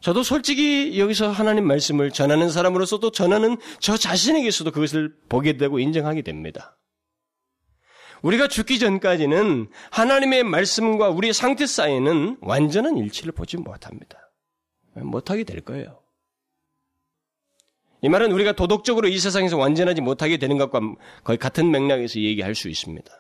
[0.02, 6.78] 저도 솔직히 여기서 하나님 말씀을 전하는 사람으로서도 전하는 저 자신에게서도 그것을 보게 되고 인정하게 됩니다.
[8.24, 14.32] 우리가 죽기 전까지는 하나님의 말씀과 우리의 상태 사이에는 완전한 일치를 보지 못합니다.
[14.96, 16.02] 못하게 될 거예요.
[18.04, 20.82] 이 말은 우리가 도덕적으로 이 세상에서 완전하지 못하게 되는 것과
[21.24, 23.12] 거의 같은 맥락에서 얘기할 수 있습니다.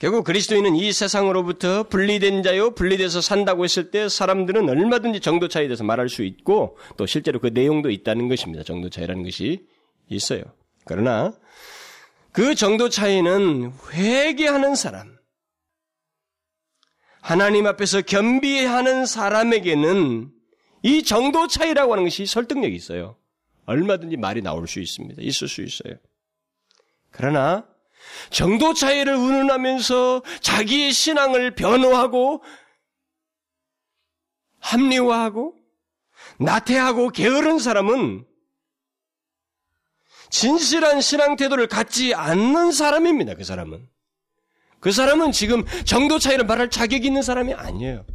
[0.00, 5.84] 결국 그리스도인은 이 세상으로부터 분리된 자요, 분리돼서 산다고 했을 때 사람들은 얼마든지 정도 차이에 대해서
[5.84, 8.64] 말할 수 있고 또 실제로 그 내용도 있다는 것입니다.
[8.64, 9.66] 정도 차이라는 것이
[10.08, 10.42] 있어요.
[10.86, 11.34] 그러나
[12.32, 15.18] 그 정도 차이는 회개하는 사람,
[17.20, 20.30] 하나님 앞에서 겸비하는 사람에게는
[20.82, 23.18] 이 정도 차이라고 하는 것이 설득력이 있어요.
[23.66, 25.20] 얼마든지 말이 나올 수 있습니다.
[25.20, 25.96] 있을 수 있어요.
[27.10, 27.69] 그러나
[28.30, 32.42] 정도 차이를 운운하면서 자기의 신앙을 변호하고
[34.60, 35.56] 합리화하고
[36.38, 38.26] 나태하고 게으른 사람은
[40.30, 43.34] 진실한 신앙 태도를 갖지 않는 사람입니다.
[43.34, 43.88] 그 사람은.
[44.78, 48.06] 그 사람은 지금 정도 차이를 말할 자격이 있는 사람이 아니에요.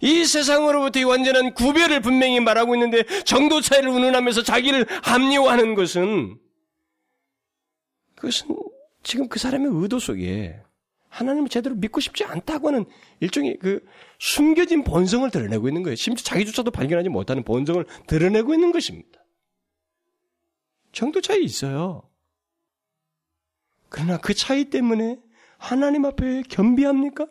[0.00, 6.38] 이 세상으로부터의 완전한 구별을 분명히 말하고 있는데 정도 차이를 운운하면서 자기를 합리화하는 것은
[8.18, 8.56] 그것은
[9.02, 10.60] 지금 그 사람의 의도 속에
[11.08, 12.84] 하나님을 제대로 믿고 싶지 않다고 하는
[13.20, 13.84] 일종의 그
[14.18, 15.94] 숨겨진 본성을 드러내고 있는 거예요.
[15.96, 19.24] 심지어 자기조차도 발견하지 못하는 본성을 드러내고 있는 것입니다.
[20.92, 22.02] 정도 차이 있어요.
[23.88, 25.18] 그러나 그 차이 때문에
[25.56, 27.26] 하나님 앞에 겸비합니까?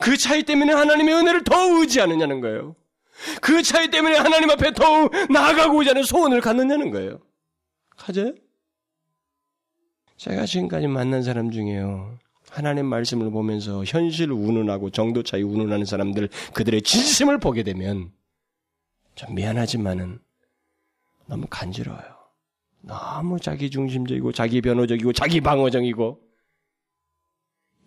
[0.00, 2.76] 그 차이 때문에 하나님의 은혜를 더 의지하느냐는 거예요.
[3.40, 7.20] 그 차이 때문에 하나님 앞에 더욱 나아가고자 하는 소원을 갖느냐는 거예요.
[7.96, 8.34] 가져요?
[10.16, 12.18] 제가 지금까지 만난 사람 중에요.
[12.50, 18.12] 하나님 말씀을 보면서 현실 운운하고 정도 차이 운운하는 사람들 그들의 진심을 보게 되면
[19.14, 20.20] 좀 미안하지만은
[21.26, 22.14] 너무 간지러워요.
[22.82, 26.20] 너무 자기 중심적이고 자기 변호적이고 자기 방어적이고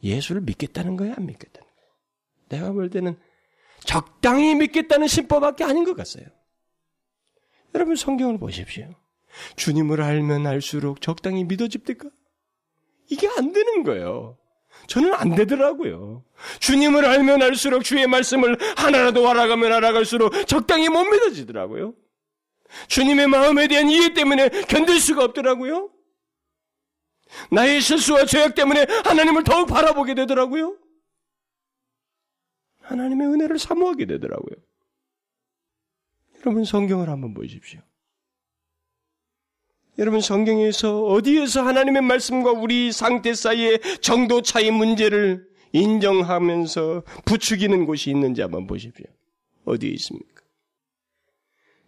[0.03, 1.87] 예수를 믿겠다는 거야 안 믿겠다는 거야.
[2.49, 3.17] 내가 볼 때는
[3.79, 6.27] 적당히 믿겠다는 신법밖에 아닌 것 같아요.
[7.73, 8.89] 여러분 성경을 보십시오.
[9.55, 12.09] 주님을 알면 알수록 적당히 믿어집니까?
[13.09, 14.37] 이게 안 되는 거예요.
[14.87, 16.23] 저는 안 되더라고요.
[16.59, 21.93] 주님을 알면 알수록 주의 말씀을 하나라도 알아가면 알아갈수록 적당히 못 믿어지더라고요.
[22.87, 25.89] 주님의 마음에 대한 이해 때문에 견딜 수가 없더라고요.
[27.51, 30.77] 나의 실수와 죄악 때문에 하나님을 더욱 바라보게 되더라고요.
[32.81, 34.55] 하나님의 은혜를 사모하게 되더라고요.
[36.39, 37.81] 여러분 성경을 한번 보십시오.
[39.99, 48.41] 여러분 성경에서 어디에서 하나님의 말씀과 우리 상태 사이의 정도 차이 문제를 인정하면서 부추기는 곳이 있는지
[48.41, 49.05] 한번 보십시오.
[49.65, 50.41] 어디에 있습니까?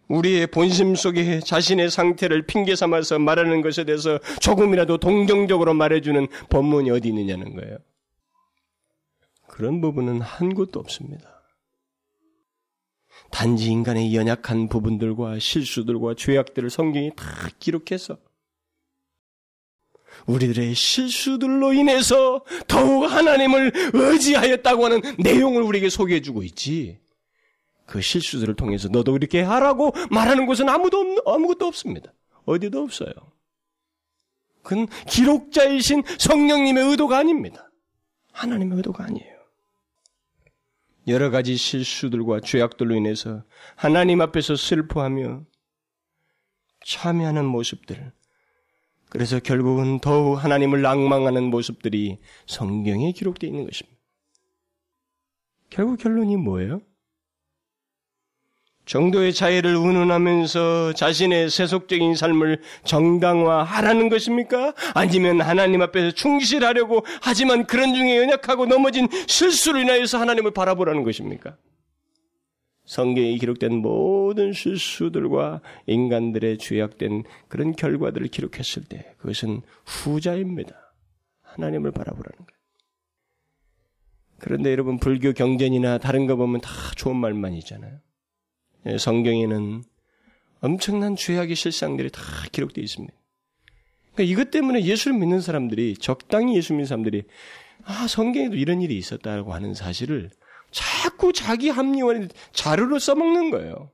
[0.08, 7.08] 우리의 본심 속에 자신의 상태를 핑계 삼아서 말하는 것에 대해서 조금이라도 동정적으로 말해주는 본문이 어디
[7.08, 7.78] 있느냐는 거예요.
[9.46, 11.39] 그런 부분은 한 곳도 없습니다.
[13.30, 17.24] 단지 인간의 연약한 부분들과 실수들과 죄악들을 성경이 다
[17.58, 18.18] 기록해서
[20.26, 26.98] 우리들의 실수들로 인해서 더욱 하나님을 의지하였다고 하는 내용을 우리에게 소개해주고 있지.
[27.86, 32.12] 그 실수들을 통해서 너도 이렇게 하라고 말하는 곳은 아무도 없, 아무것도 없습니다.
[32.44, 33.12] 어디도 없어요.
[34.62, 37.70] 그건 기록자이신 성령님의 의도가 아닙니다.
[38.32, 39.29] 하나님의 의도가 아니에요.
[41.06, 43.44] 여러 가지 실수들과 죄악들로 인해서
[43.76, 45.44] 하나님 앞에서 슬퍼하며
[46.86, 48.12] 참여하는 모습들,
[49.08, 53.98] 그래서 결국은 더욱 하나님을 낭망하는 모습들이 성경에 기록되어 있는 것입니다.
[55.68, 56.80] 결국 결론이 뭐예요?
[58.90, 64.74] 정도의 자애를 운운하면서 자신의 세속적인 삶을 정당화하라는 것입니까?
[64.94, 71.56] 아니면 하나님 앞에서 충실하려고 하지만 그런 중에 연약하고 넘어진 실수로 인하여서 하나님을 바라보라는 것입니까?
[72.84, 80.74] 성경에 기록된 모든 실수들과 인간들의 죄악된 그런 결과들을 기록했을 때 그것은 후자입니다.
[81.42, 82.60] 하나님을 바라보라는 거예요.
[84.40, 88.09] 그런데 여러분 불교 경전이나 다른 거 보면 다 좋은 말만이잖아요.
[88.86, 89.84] 예, 성경에는
[90.60, 93.14] 엄청난 죄악의 실상들이 다 기록되어 있습니다.
[94.12, 97.24] 그러니까 이것 때문에 예수를 믿는 사람들이 적당히 예수 믿는 사람들이
[97.84, 100.30] 아 성경에도 이런 일이 있었다고 하는 사실을
[100.70, 103.90] 자꾸 자기 합리화의 자료로 써먹는 거예요.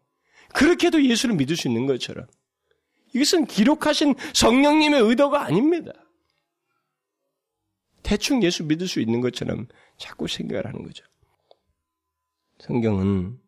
[0.54, 2.26] 그렇게도 예수를 믿을 수 있는 것처럼.
[3.14, 5.92] 이것은 기록하신 성령님의 의도가 아닙니다.
[8.02, 11.04] 대충 예수 믿을 수 있는 것처럼 자꾸 생각을 하는 거죠.
[12.58, 13.38] 성경은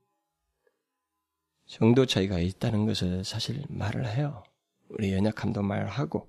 [1.68, 4.42] 정도 차이가 있다는 것을 사실 말을 해요.
[4.88, 6.28] 우리 연약함도 말하고.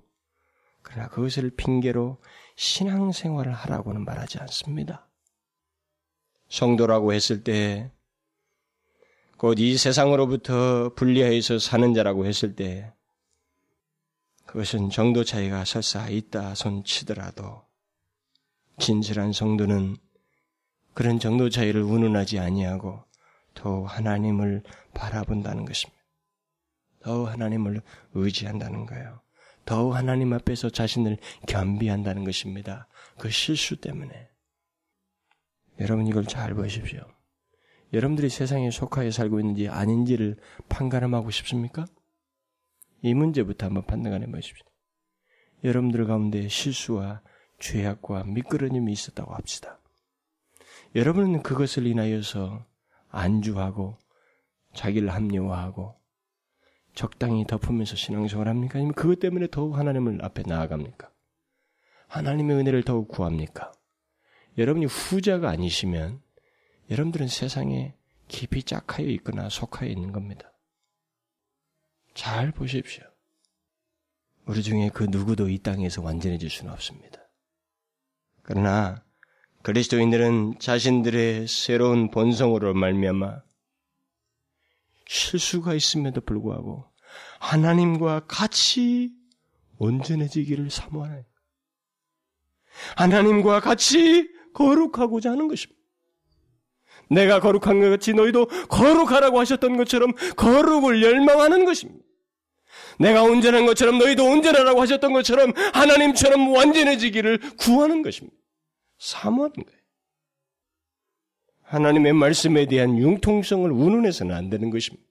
[0.82, 2.18] 그러나 그것을 핑계로
[2.56, 5.08] 신앙생활을 하라고는 말하지 않습니다.
[6.48, 7.90] 성도라고 했을 때,
[9.38, 12.92] 곧 이 세상으로부터 분리해서 사는 자라고 했을 때,
[14.44, 17.62] 그것은 정도 차이가 설사 있다 손 치더라도,
[18.78, 19.96] 진실한 성도는
[20.92, 23.04] 그런 정도 차이를 운운하지 아니하고
[23.54, 24.62] 더 하나님을
[24.94, 26.00] 바라본다는 것입니다.
[27.00, 27.82] 더 하나님을
[28.14, 29.20] 의지한다는 거예요.
[29.64, 32.88] 더 하나님 앞에서 자신을 겸비한다는 것입니다.
[33.18, 34.28] 그 실수 때문에.
[35.80, 37.00] 여러분 이걸 잘 보십시오.
[37.92, 40.36] 여러분들이 세상에 속하여 살고 있는지 아닌지를
[40.68, 41.86] 판가름하고 싶습니까?
[43.02, 44.66] 이 문제부터 한번 판단해 보십시오.
[45.64, 47.22] 여러분들 가운데 실수와
[47.58, 49.80] 죄악과 미끄러짐이 있었다고 합시다.
[50.94, 52.64] 여러분은 그것을 인하여서
[53.10, 53.98] 안주하고
[54.74, 56.00] 자기를 합리화하고
[56.94, 58.78] 적당히 덮으면서 신앙생활 합니까?
[58.78, 61.10] 아니면 그것 때문에 더욱 하나님을 앞에 나아갑니까?
[62.08, 63.72] 하나님의 은혜를 더욱 구합니까?
[64.58, 66.20] 여러분이 후자가 아니시면
[66.90, 67.94] 여러분들은 세상에
[68.26, 70.52] 깊이 짝하여 있거나 속하여 있는 겁니다.
[72.14, 73.04] 잘 보십시오.
[74.46, 77.20] 우리 중에 그 누구도 이 땅에서 완전해질 수는 없습니다.
[78.42, 79.04] 그러나
[79.62, 83.42] 그리스도인들은 자신들의 새로운 본성으로 말미암아
[85.06, 86.86] 실수가 있음에도 불구하고
[87.40, 89.10] 하나님과 같이
[89.78, 91.24] 온전해지기를 사모하는
[92.96, 95.80] 하나님과 같이 거룩하고자 하는 것입니다.
[97.10, 102.04] 내가 거룩한 것 같이 너희도 거룩하라고 하셨던 것처럼 거룩을 열망하는 것입니다.
[102.98, 108.39] 내가 온전한 것처럼 너희도 온전하라고 하셨던 것처럼 하나님처럼 완전해지기를 구하는 것입니다.
[109.00, 109.80] 사모하는 거예요.
[111.62, 115.08] 하나님의 말씀에 대한 융통성을 운운해서는 안 되는 것입니다.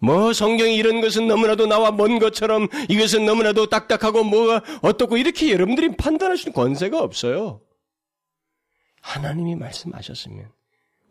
[0.00, 5.96] 뭐 성경이 이런 것은 너무나도 나와 먼 것처럼 이것은 너무나도 딱딱하고 뭐가 어떻고 이렇게 여러분들이
[5.96, 7.60] 판단할 수 있는 권세가 없어요.
[9.00, 10.50] 하나님이 말씀하셨으면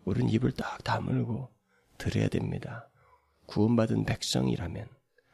[0.05, 1.49] 우리는 입을 딱 다물고
[1.97, 2.89] 들어야 됩니다.
[3.47, 4.87] 구원받은 백성이라면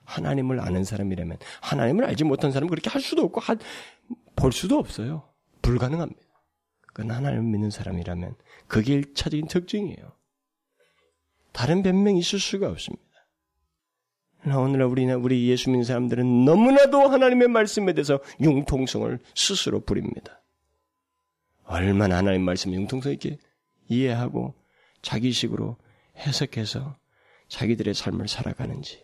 [0.05, 3.55] 하나님을 아는 사람이라면 하나님을 알지 못한 사람은 그렇게 할 수도 없고 하,
[4.35, 5.32] 볼 수도 없어요.
[5.63, 6.21] 불가능합니다.
[6.85, 8.35] 그건 하나님을 믿는 사람이라면
[8.67, 10.15] 그게 일차적인 특징이에요.
[11.51, 13.03] 다른 변명이 있을 수가 없습니다.
[14.45, 20.43] 오늘날 우리나 우리 예수 믿는 사람들은 너무나도 하나님의 말씀에 대해서 융통성을 스스로 부립니다.
[21.63, 23.39] 얼마나 하나님 말씀을 융통성 있게
[23.87, 24.53] 이해하고
[25.01, 25.77] 자기식으로
[26.17, 26.97] 해석해서
[27.47, 29.03] 자기들의 삶을 살아가는지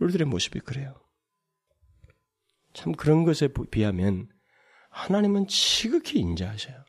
[0.00, 0.94] 우리들의 모습이 그래요.
[2.72, 4.28] 참 그런 것에 비하면
[4.88, 6.84] 하나님은 지극히 인자하셔요.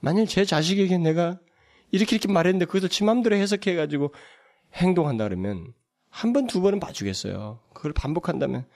[0.00, 1.40] 만일 제 자식에게 내가
[1.90, 4.14] 이렇게 이렇게 말했는데 그것도 지 맘대로 해석해가지고
[4.74, 5.72] 행동한다 그러면
[6.10, 7.60] 한 번, 두 번은 봐주겠어요.
[7.74, 8.68] 그걸 반복한다면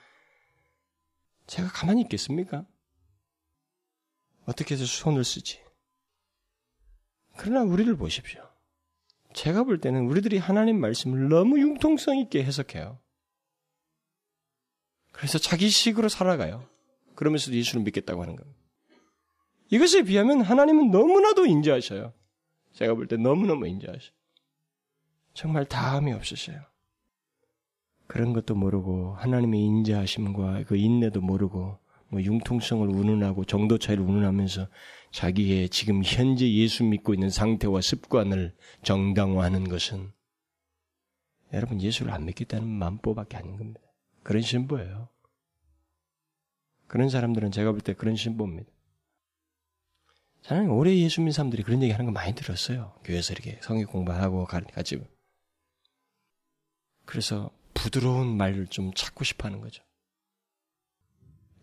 [1.46, 2.66] 제가 가만히 있겠습니까?
[4.44, 5.60] 어떻게 해서 손을 쓰지?
[7.36, 8.42] 그러나 우리를 보십시오.
[9.34, 13.00] 제가 볼 때는 우리들이 하나님 말씀을 너무 융통성 있게 해석해요.
[15.12, 16.68] 그래서 자기 식으로 살아가요.
[17.14, 18.58] 그러면서도 예수를 믿겠다고 하는 겁니다.
[19.70, 22.12] 이것에 비하면 하나님은 너무나도 인자하셔요.
[22.72, 24.12] 제가 볼 때 너무너무 인자하셔요.
[25.34, 26.60] 정말 다함이 없으셔요.
[28.06, 34.68] 그런 것도 모르고 하나님의 인자하심과 그 인내도 모르고 뭐 융통성을 운운하고 정도 차이를 운운하면서
[35.12, 40.12] 자기의 지금 현재 예수 믿고 있는 상태와 습관을 정당화하는 것은
[41.54, 43.80] 여러분 예수를 안 믿겠다는 만보밖에 아닌 겁니다.
[44.22, 45.08] 그런 신보예요.
[46.92, 48.70] 그런 사람들은 제가 볼 때 그런 신보입니다.
[50.42, 52.94] 저는 오래 예수 믿는 사람들이 그런 얘기 하는 거 많이 들었어요.
[53.02, 55.02] 교회에서 이렇게 성경 공부하고 같이.
[57.06, 59.82] 그래서 부드러운 말을 좀 찾고 싶어 하는 거죠.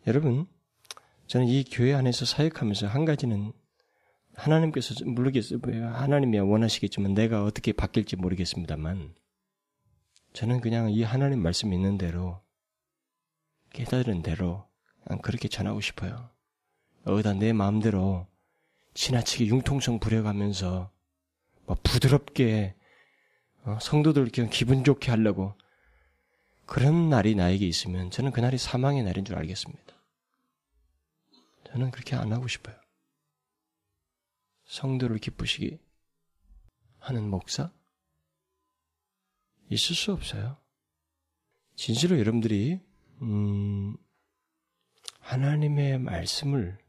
[0.08, 0.48] 여러분,
[1.28, 3.54] 저는 이 교회 안에서 사역하면서 한 가지는
[4.34, 5.60] 하나님께서 모르겠어요.
[5.94, 9.13] 하나님이 원하시겠지만 내가 어떻게 바뀔지 모르겠습니다만
[10.34, 12.42] 저는 그냥 이 하나님 말씀 있는 대로
[13.74, 14.69] 깨달은 대로
[15.22, 16.30] 그렇게 전하고 싶어요.
[17.06, 18.28] 어디다 내 마음대로
[18.94, 20.92] 지나치게 융통성 부려가면서
[21.66, 22.76] 뭐 부드럽게
[23.64, 25.56] 어, 성도들 그냥 기분 좋게 하려고
[26.66, 29.96] 그런 날이 나에게 있으면 저는 그날이 사망의 날인 줄 알겠습니다.
[31.66, 32.76] 저는 그렇게 안 하고 싶어요.
[34.66, 35.80] 성도를 기쁘시게
[37.00, 37.72] 하는 목사?
[39.70, 40.58] 있을 수 없어요.
[41.76, 42.80] 진실로 여러분들이,
[43.22, 43.96] 음,
[45.30, 46.80] 하나님의 말씀을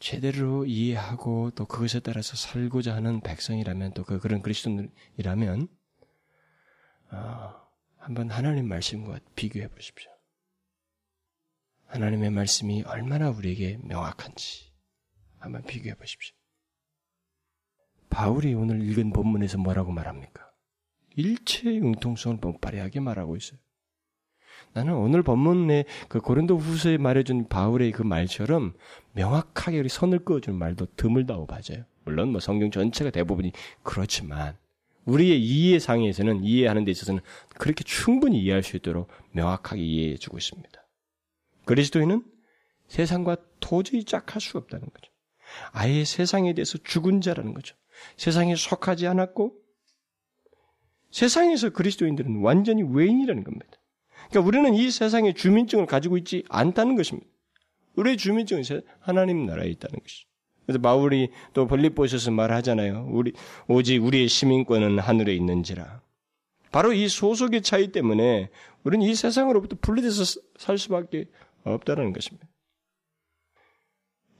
[0.00, 5.68] 제대로 이해하고 또 그것에 따라서 살고자 하는 백성이라면 또 그, 그런 그리스도인이라면,
[7.12, 7.54] 어,
[7.98, 10.10] 한번 하나님 말씀과 비교해 보십시오.
[11.86, 14.72] 하나님의 말씀이 얼마나 우리에게 명확한지
[15.38, 16.34] 한번 비교해 보십시오.
[18.10, 20.50] 바울이 오늘 읽은 본문에서 뭐라고 말합니까?
[21.14, 23.60] 일체의 융통성을 발휘하게 말하고 있어요.
[24.72, 28.74] 나는 오늘 본문에 그 고린도 후서에 말해준 바울의 그 말처럼
[29.12, 31.84] 명확하게 우리 선을 그어주는 말도 드물다고 봐져요.
[32.04, 33.52] 물론 뭐 성경 전체가 대부분이
[33.82, 34.56] 그렇지만
[35.04, 37.20] 우리의 이해 상에서는 이해하는 데 있어서는
[37.56, 40.70] 그렇게 충분히 이해할 수 있도록 명확하게 이해해 주고 있습니다.
[41.64, 42.22] 그리스도인은
[42.88, 45.12] 세상과 도저히 짝할 수 없다는 거죠.
[45.72, 47.74] 아예 세상에 대해서 죽은 자라는 거죠.
[48.16, 49.54] 세상에 속하지 않았고
[51.10, 53.77] 세상에서 그리스도인들은 완전히 외인이라는 겁니다.
[54.30, 57.28] 그러니까 우리는 이 세상의 주민증을 가지고 있지 않다는 것입니다.
[57.96, 58.62] 우리의 주민증은
[59.00, 60.28] 하나님 나라에 있다는 것이죠.
[60.66, 63.08] 그래서 바울이 또 볼리포에서 말하잖아요.
[63.10, 63.32] 우리
[63.68, 66.02] 오직 우리의 시민권은 하늘에 있는지라.
[66.70, 68.50] 바로 이 소속의 차이 때문에
[68.84, 71.24] 우리는 이 세상으로부터 분리돼서 살 수밖에
[71.64, 72.46] 없다는 것입니다.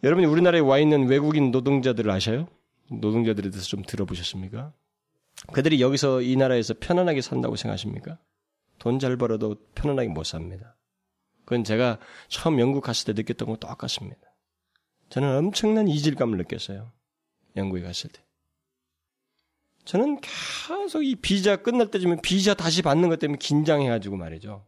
[0.05, 2.47] 여러분이 우리나라에 와 있는 외국인 노동자들을 아셔요?
[2.91, 4.73] 노동자들에 대해서 좀 들어보셨습니까?
[5.53, 8.19] 그들이 여기서 이 나라에서 편안하게 산다고 생각하십니까?
[8.79, 10.77] 돈 잘 벌어도 편안하게 못 삽니다.
[11.45, 14.21] 그건 제가 처음 영국 갔을 때 느꼈던 것과 똑같습니다.
[15.11, 16.93] 저는 엄청난 이질감을 느꼈어요.
[17.57, 18.23] 영국에 갔을 때.
[19.85, 24.67] 저는 계속 이 비자 끝날 때쯤에 비자 다시 받는 것 때문에 긴장해가지고 말이죠.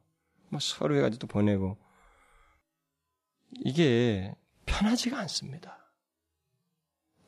[0.49, 1.77] 막 서류 해가지고 또 보내고.
[3.65, 4.35] 이게
[4.65, 5.79] 편하지가 않습니다.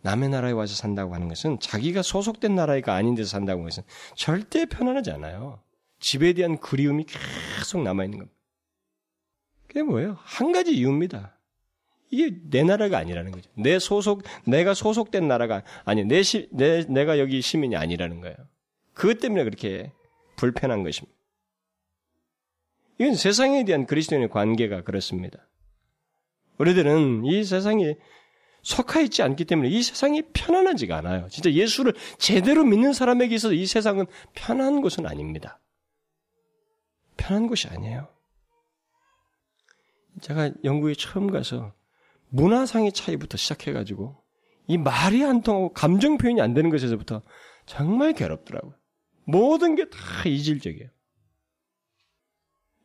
[0.01, 3.83] 남의 나라에 와서 산다고 하는 것은 자기가 소속된 나라가 아닌 데서 산다고 하는 것은
[4.16, 5.62] 절대 편안하지 않아요.
[6.03, 7.07] 집에 대한 그리움이
[7.59, 8.38] 계속 남아있는 겁니다.
[9.68, 10.18] 그게 뭐예요?
[10.20, 11.38] 한 가지 이유입니다.
[12.11, 13.50] 이게 내 나라가 아니라는 거죠.
[13.55, 18.36] 내 소속, 내가 소속된 나라가 아니, 내 시, 내, 내가 여기 시민이 아니라는 거예요.
[18.92, 19.92] 그것 때문에 그렇게
[20.36, 21.16] 불편한 것입니다.
[22.98, 25.48] 이건 세상에 대한 그리스도인의 관계가 그렇습니다.
[26.59, 27.96] 우리들은 이 세상에
[28.62, 31.28] 속해 있지 않기 때문에 이 세상이 편안하지가 않아요.
[31.30, 35.61] 진짜 예수를 제대로 믿는 사람에게 있어서 이 세상은 편한 곳은 아닙니다.
[37.23, 38.09] 편한 곳이 아니에요.
[40.20, 41.73] 제가 영국에 처음 가서
[42.31, 44.16] 문화상의 차이부터 시작해가지고
[44.66, 47.23] 이 말이 안 통하고 감정 표현이 안 되는 것에서부터
[47.64, 48.75] 정말 괴롭더라고요.
[49.25, 50.89] 모든 게 다 이질적이에요.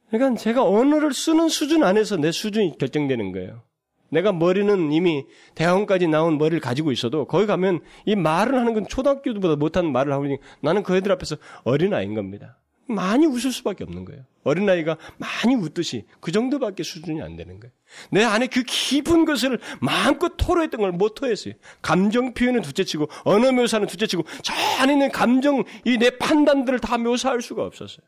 [0.10, 3.64] 그러니까 제가 언어를 쓰는 수준 안에서 내 수준이 결정되는 거예요.
[4.10, 5.26] 내가 머리는 이미
[5.56, 10.26] 대학원까지 나온 머리를 가지고 있어도 거기 가면 이 말을 하는 건 초등학교보다 못하는 말을 하고
[10.26, 12.58] 있으니 나는 그 애들 앞에서 어린아이인 겁니다.
[12.88, 14.24] 많이 웃을 수밖에 없는 거예요.
[14.44, 17.74] 어린아이가 많이 웃듯이 그 정도밖에 수준이 안 되는 거예요.
[18.12, 21.54] 내 안에 그 깊은 것을 마음껏 토로했던 걸 못 토했어요.
[21.82, 27.42] 감정 표현은 둘째치고 언어 묘사는 둘째치고 저 안에 있는 감정 이 내 판단들을 다 묘사할
[27.42, 28.06] 수가 없었어요.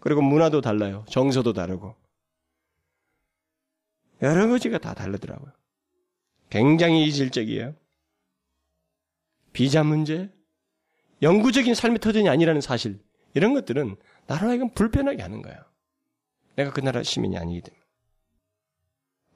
[0.00, 1.04] 그리고 문화도 달라요.
[1.08, 1.94] 정서도 다르고
[4.22, 5.52] 여러 가지가 다 다르더라고요.
[6.50, 7.74] 굉장히 이질적이에요.
[9.52, 10.30] 비자 문제,
[11.22, 13.00] 영구적인 삶의 터전이 아니라는 사실
[13.34, 15.58] 이런 것들은 나라 하여금 불편하게 하는 거예요.
[16.56, 17.84] 내가 그 나라 시민이 아니기 때문에.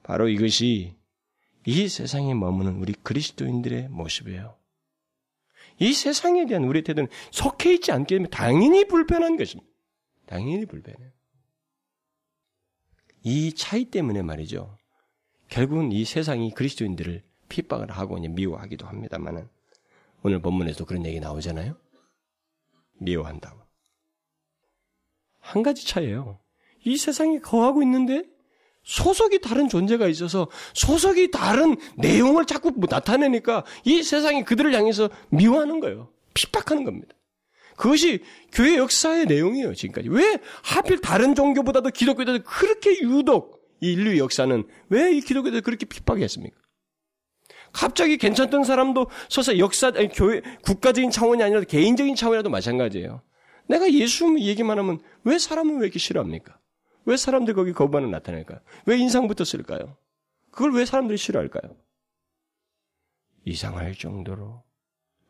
[0.03, 0.97] 바로 이것이
[1.65, 4.57] 이 세상에 머무는 우리 그리스도인들의 모습이에요.
[5.79, 9.69] 이 세상에 대한 우리의 태도는 속해 있지 않기 때문에 당연히 불편한 것입니다.
[10.25, 11.11] 당연히 불편해요.
[13.23, 14.77] 이 차이 때문에 말이죠.
[15.49, 19.49] 결국은 이 세상이 그리스도인들을 핍박을 하고 미워하기도 합니다만은
[20.21, 21.75] 오늘 본문에도 그런 얘기 나오잖아요.
[22.99, 23.68] 미워한다고.
[25.49, 26.39] 한 가지 차이예요.
[26.85, 28.23] 이 세상에 거하고 있는데
[28.83, 35.79] 소속이 다른 존재가 있어서 소속이 다른 내용을 자꾸 뭐 나타내니까 이 세상이 그들을 향해서 미워하는
[35.79, 36.09] 거예요.
[36.33, 37.15] 핍박하는 겁니다.
[37.75, 40.09] 그것이 교회 역사의 내용이에요, 지금까지.
[40.09, 46.55] 왜 하필 다른 종교보다도 기독교들 그렇게 유독 이 인류 역사는 왜 이 기독교들 그렇게 핍박했습니까?
[47.71, 53.21] 갑자기 괜찮던 사람도 서서 역사, 아니, 교회, 국가적인 차원이 아니라 개인적인 차원이라도 마찬가지예요.
[53.69, 56.59] 내가 예수 얘기만 하면 왜 사람은 왜 이렇게 싫어합니까?
[57.05, 58.59] 왜 사람들 거기 거부반을 나타낼까요?
[58.87, 59.95] 왜 인상부터 쓸까요?
[60.51, 61.77] 그걸 왜 사람들이 싫어할까요?
[63.45, 64.63] 이상할 정도로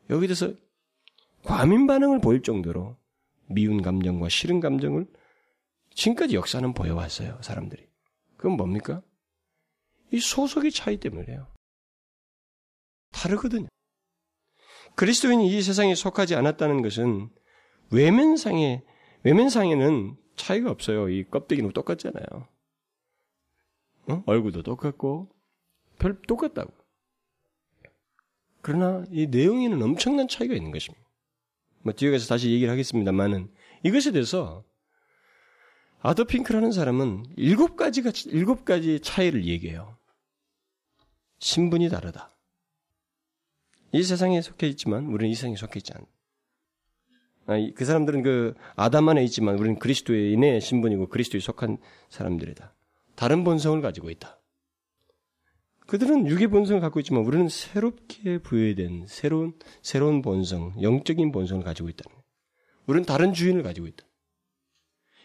[0.08, 0.52] 여기 대해서
[1.44, 2.98] 과민 반응을 보일 정도로
[3.46, 5.06] 미운 감정과 싫은 감정을
[5.94, 7.88] 지금까지 역사는 보여왔어요, 사람들이.
[8.36, 9.02] 그건 뭡니까?
[10.12, 11.52] 이 소속의 차이 때문에요.
[13.12, 13.68] 다르거든요.
[14.96, 17.30] 그리스도인이 이 세상에 속하지 않았다는 것은
[17.90, 18.82] 외면상에,
[19.22, 21.08] 외면상에는 차이가 없어요.
[21.08, 22.48] 이 껍데기는 똑같잖아요.
[24.08, 24.22] 어?
[24.26, 25.28] 얼굴도 똑같고,
[25.98, 26.72] 별 똑같다고.
[28.62, 31.04] 그러나 이 내용에는 엄청난 차이가 있는 것입니다.
[31.82, 33.50] 뭐 뒤에 가서 다시 얘기를 하겠습니다만은
[33.84, 34.64] 이것에 대해서
[36.00, 39.96] 아더 핑크라는 사람은 일곱 가지가 일곱 가지 차이를 얘기해요.
[41.38, 42.36] 신분이 다르다.
[43.92, 46.06] 이 세상에 속해 있지만 우리는 이 세상에 속해 있지 않다.
[47.46, 51.78] 아, 그 사람들은 그 아담 안에 있지만 우리는 그리스도인의 신분이고 그리스도에 속한
[52.08, 52.74] 사람들이다.
[53.16, 54.40] 다른 본성을 가지고 있다.
[55.86, 62.04] 그들은 육의 본성을 갖고 있지만 우리는 새롭게 부여된 새로운 새로운 본성, 영적인 본성을 가지고 있다.
[62.86, 64.06] 우리는 다른 주인을 가지고 있다.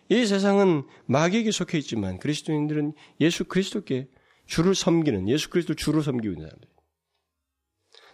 [0.09, 4.09] 이 세상은 마귀에게 속해 있지만 그리스도인들은 예수 그리스도께
[4.45, 6.69] 주를 섬기는 예수 그리스도 주로 섬기고 있는 사람들.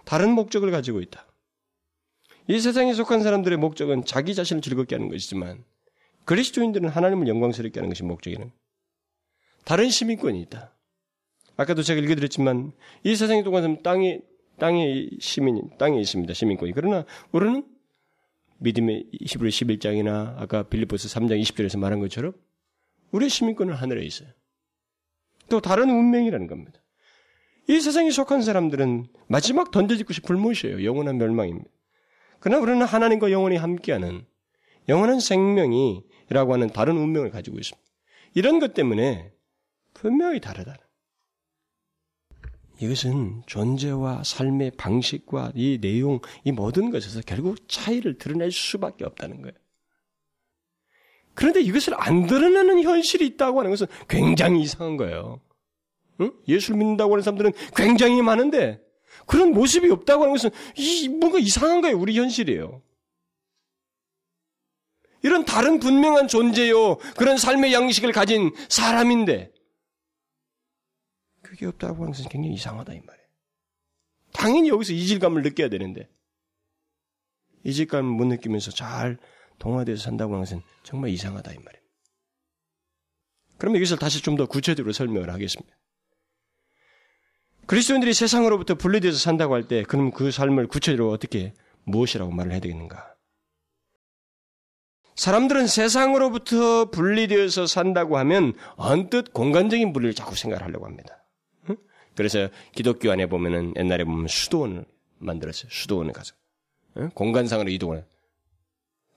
[0.06, 1.31] 다른 목적을 가지고 있다.
[2.52, 5.64] 이 세상에 속한 사람들의 목적은 자기 자신을 즐겁게 하는 것이지만
[6.26, 8.52] 그리스도인들은 하나님을 영광스럽게 하는 것이 목적이는
[9.64, 10.76] 다른 시민권이 있다.
[11.56, 12.74] 아까도 제가 읽어드렸지만
[13.06, 14.20] 이 세상에 동안 땅이
[14.60, 17.64] 땅의 시민 땅에 있습니다 시민권이 그러나 우리는
[18.58, 22.34] 믿음의 히브리 11장이나 아까 빌리포스 3장 20절에서 말한 것처럼
[23.12, 24.28] 우리의 시민권은 하늘에 있어요.
[25.48, 26.84] 또 다른 운명이라는 겁니다.
[27.70, 30.84] 이 세상에 속한 사람들은 마지막 던져질 것이 불못이에요.
[30.84, 31.70] 영원한 멸망입니다.
[32.42, 34.26] 그러나 우리는 하나님과 영원히 함께하는
[34.90, 37.88] 영원한 생명이라고 하는 다른 운명을 가지고 있습니다.
[38.34, 39.32] 이런 것 때문에
[39.94, 40.76] 분명히 다르다.
[42.80, 49.54] 이것은 존재와 삶의 방식과 이 내용, 이 모든 것에서 결국 차이를 드러낼 수밖에 없다는 거예요.
[51.36, 55.40] 그런데 이것을 안 드러내는 현실이 있다고 하는 것은 굉장히 이상한 거예요.
[56.22, 56.32] 응?
[56.48, 58.82] 예수를 믿는다고 하는 사람들은 굉장히 많은데
[59.32, 61.98] 그런 모습이 없다고 하는 것은 이, 뭔가 이상한 거예요.
[61.98, 62.82] 우리 현실이에요.
[65.24, 66.98] 이런 다른 분명한 존재요.
[67.16, 69.54] 그런 삶의 양식을 가진 사람인데
[71.48, 73.28] 자기 없다고 하는 것은 굉장히 이상하다 이 말이에요.
[74.34, 76.10] 당연히 여기서 이질감을 느껴야 되는데
[77.64, 79.18] 이질감을 못 느끼면서 잘
[79.60, 81.86] 동화돼서 산다고 하는 것은 정말 이상하다 이 말이에요.
[83.58, 85.74] 그러면 이것을 다시 좀 더 구체적으로 설명을 하겠습니다.
[87.66, 91.54] 그리스도인들이 세상으로부터 분리돼서 산다고 할 때, 그럼 그 삶을 구체적으로 어떻게,
[91.84, 93.16] 무엇이라고 말을 해야 되겠는가?
[95.16, 101.24] 사람들은 세상으로부터 분리되어서 산다고 하면 언뜻 공간적인 분리를 자꾸 생각을 하려고 합니다.
[102.16, 104.86] 그래서 기독교 안에 보면은 옛날에 보면 수도원을
[105.20, 105.70] 만들었어요.
[105.72, 106.34] 수도원을 가서.
[107.14, 108.06] 공간상으로 이동을.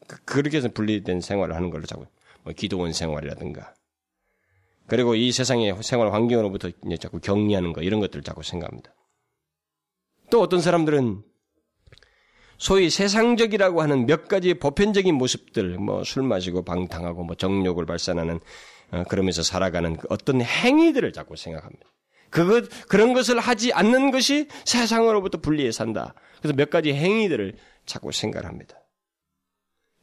[0.07, 2.07] 그, 그렇게 해서 분리된 생활을 하는 걸로 자꾸,
[2.43, 3.75] 뭐 기도원 생활이라든가.
[4.87, 6.71] 그리고 이 세상의 생활 환경으로부터
[7.01, 8.93] 자꾸 격리하는 거, 이런 것들을 자꾸 생각합니다.
[10.31, 11.23] 또 어떤 사람들은
[12.59, 18.41] 소위 세상적이라고 하는 몇 가지 보편적인 모습들, 뭐 술 마시고 방탕하고 뭐 정욕을 발산하는
[18.91, 21.87] 어, 그러면서 살아가는 그 어떤 행위들을 자꾸 생각합니다.
[22.31, 26.15] 그것 그런 것을 하지 않는 것이 세상으로부터 분리해 산다.
[26.39, 27.57] 그래서 몇 가지 행위들을
[27.87, 28.77] 자꾸 생각합니다.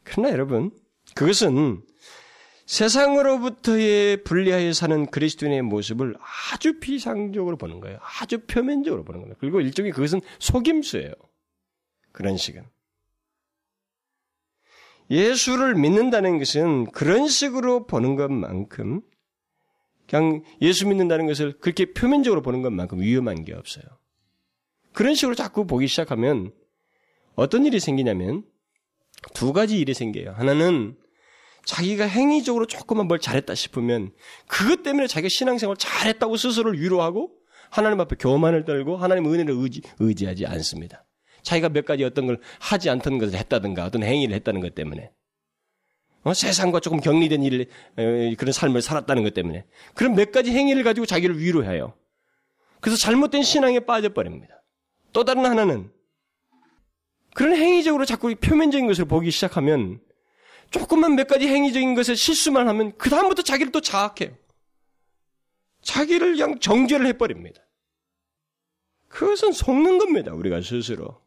[0.04, 0.70] 그러나 여러분,
[1.14, 1.82] 그것은
[2.66, 6.16] 세상으로부터의 분리하여 사는 그리스도인의 모습을
[6.52, 7.98] 아주 비상적으로 보는 거예요.
[8.00, 9.34] 아주 표면적으로 보는 거예요.
[9.38, 11.12] 그리고 일종의 그것은 속임수예요.
[12.12, 12.64] 그런 식은.
[15.10, 19.02] 예수를 믿는다는 것은 그런 식으로 보는 것만큼
[20.08, 23.84] 그냥 예수 믿는다는 것을 그렇게 표면적으로 보는 것만큼 위험한 게 없어요.
[24.92, 26.52] 그런 식으로 자꾸 보기 시작하면
[27.34, 28.44] 어떤 일이 생기냐면
[29.34, 30.32] 두 가지 일이 생겨요.
[30.32, 30.96] 하나는
[31.64, 34.12] 자기가 행위적으로 조금만 뭘 잘했다 싶으면
[34.46, 37.30] 그것 때문에 자기가 신앙생활 잘했다고 스스로를 위로하고
[37.70, 41.04] 하나님 앞에 교만을 떨고 하나님 은혜를 의지, 의지하지 않습니다.
[41.42, 45.10] 자기가 몇 가지 어떤 걸 하지 않던 것을 했다든가 어떤 행위를 했다는 것 때문에
[46.24, 46.34] 어?
[46.34, 47.66] 세상과 조금 격리된 일
[47.98, 51.94] 에, 그런 삶을 살았다는 것 때문에 그런 몇 가지 행위를 가지고 자기를 위로해요.
[52.80, 54.62] 그래서 잘못된 신앙에 빠져버립니다.
[55.12, 55.90] 또 다른 하나는
[57.34, 60.00] 그런 행위적으로 자꾸 표면적인 것을 보기 시작하면
[60.72, 64.36] 조금만 몇 가지 행위적인 것을 실수만 하면 그 다음부터 자기를 또 자학해요.
[65.82, 67.62] 자기를 그냥 정죄를 해버립니다.
[69.08, 70.32] 그것은 속는 겁니다.
[70.32, 71.20] 우리가 스스로.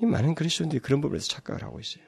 [0.00, 2.04] 이 많은 그리스도인들이 그런 부분에서 착각을 하고 있어요.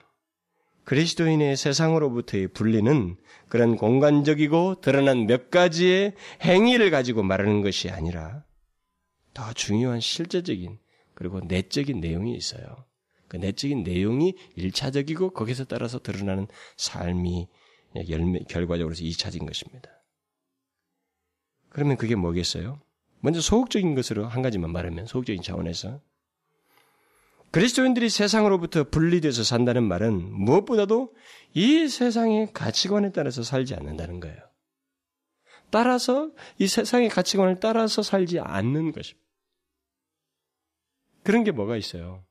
[0.85, 3.17] 그리스도인의 세상으로부터의 분리는
[3.49, 8.45] 그런 공간적이고 드러난 몇 가지의 행위를 가지고 말하는 것이 아니라
[9.33, 10.79] 더 중요한 실제적인
[11.15, 12.85] 그리고 내적인 내용이 있어요.
[13.29, 16.47] 그 내적인 내용이 1차적이고 거기서 따라서 드러나는
[16.77, 17.49] 삶이
[18.09, 19.91] 열매, 결과적으로 2차적인 것입니다.
[21.69, 22.81] 그러면 그게 뭐겠어요?
[23.21, 26.01] 먼저 소극적인 것으로 한 가지만 말하면 소극적인 차원에서
[27.51, 31.15] 그리스도인들이 세상으로부터 분리돼서 산다는 말은 무엇보다도
[31.55, 34.37] 이 세상의 가치관에 따라서 살지 않는다는 거예요.
[35.71, 39.25] 따라서 이 세상의 가치관을 따라서 살지 않는 것입니다.
[41.23, 42.25] 그런 게 뭐가 있어요?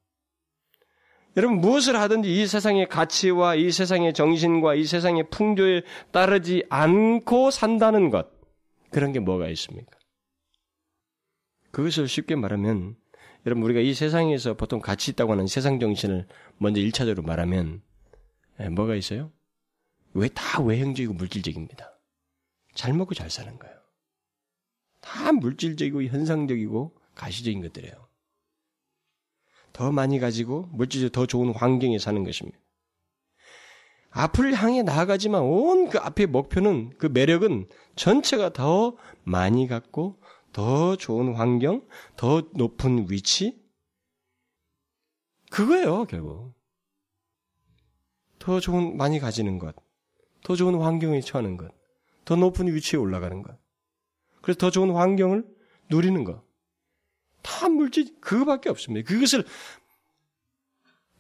[1.36, 5.81] 여러분 무엇을 하든지 이 세상의 가치와 이 세상의 정신과 이 세상의 풍조에
[6.11, 8.27] 따르지 않고 산다는 것
[8.91, 9.97] 그런 게 뭐가 있습니까?
[11.71, 12.95] 그것을 쉽게 말하면
[13.45, 16.27] 여러분 우리가 이 세상에서 보통 가치 있다고 하는 세상 정신을
[16.57, 17.81] 먼저 1차적으로 말하면
[18.59, 19.31] 예, 뭐가 있어요?
[20.13, 21.99] 왜 다 외형적이고 물질적입니다.
[22.75, 23.75] 잘 먹고 잘 사는 거예요.
[25.01, 28.03] 다 물질적이고 현상적이고 가시적인 것들이에요.
[29.74, 32.57] 더 많이 가지고 물질적으로 더 좋은 환경에 사는 것입니다.
[34.11, 40.19] 앞을 향해 나아가지만 온 그 앞의 목표는 그 매력은 전체가 더 많이 갖고
[40.51, 43.59] 더 좋은 환경, 더 높은 위치?
[45.51, 46.53] 그거예요, 결국.
[48.39, 49.76] 더 좋은, 많이 가지는 것.
[50.43, 51.71] 더 좋은 환경에 처하는 것.
[52.26, 53.57] 더 높은 위치에 올라가는 것.
[54.41, 55.45] 그래서 더 좋은 환경을
[55.89, 56.43] 누리는 것.
[57.43, 59.07] 다 물질, 그거밖에 없습니다.
[59.07, 59.43] 그것을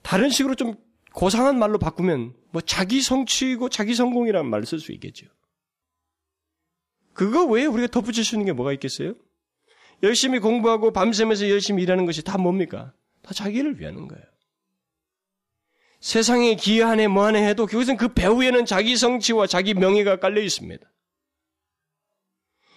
[0.01, 0.75] 다른 식으로 좀
[1.13, 5.27] 고상한 말로 바꾸면 뭐 자기 성취고 자기 성공이라는 말을 쓸 수 있겠죠.
[7.13, 9.13] 그거 외에 우리가 덧붙일 수 있는 게 뭐가 있겠어요?
[10.01, 12.93] 열심히 공부하고 밤새면서 열심히 일하는 것이 다 뭡니까?
[13.21, 14.23] 다 자기를 위하는 거예요.
[15.99, 20.85] 세상에 기여하네 뭐하네 해도 그것은 그 배후에는 자기 성취와 자기 명예가 깔려 있습니다.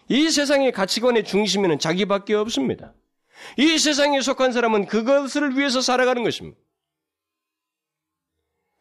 [0.09, 2.94] 이 세상의 가치관의 중심에는 자기밖에 없습니다.
[3.57, 6.59] 이 세상에 속한 사람은 그것을 위해서 살아가는 것입니다.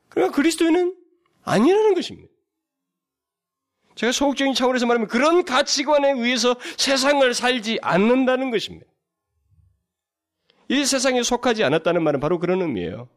[0.10, 0.96] 그러나 그리스도인은
[1.44, 2.30] 아니라는 것입니다.
[3.96, 8.86] 제가 소극적인 차원에서 말하면 그런 가치관에 의해서 세상을 살지 않는다는 것입니다.
[10.68, 13.10] 이 세상에 속하지 않았다는 말은 바로 그런 의미예요.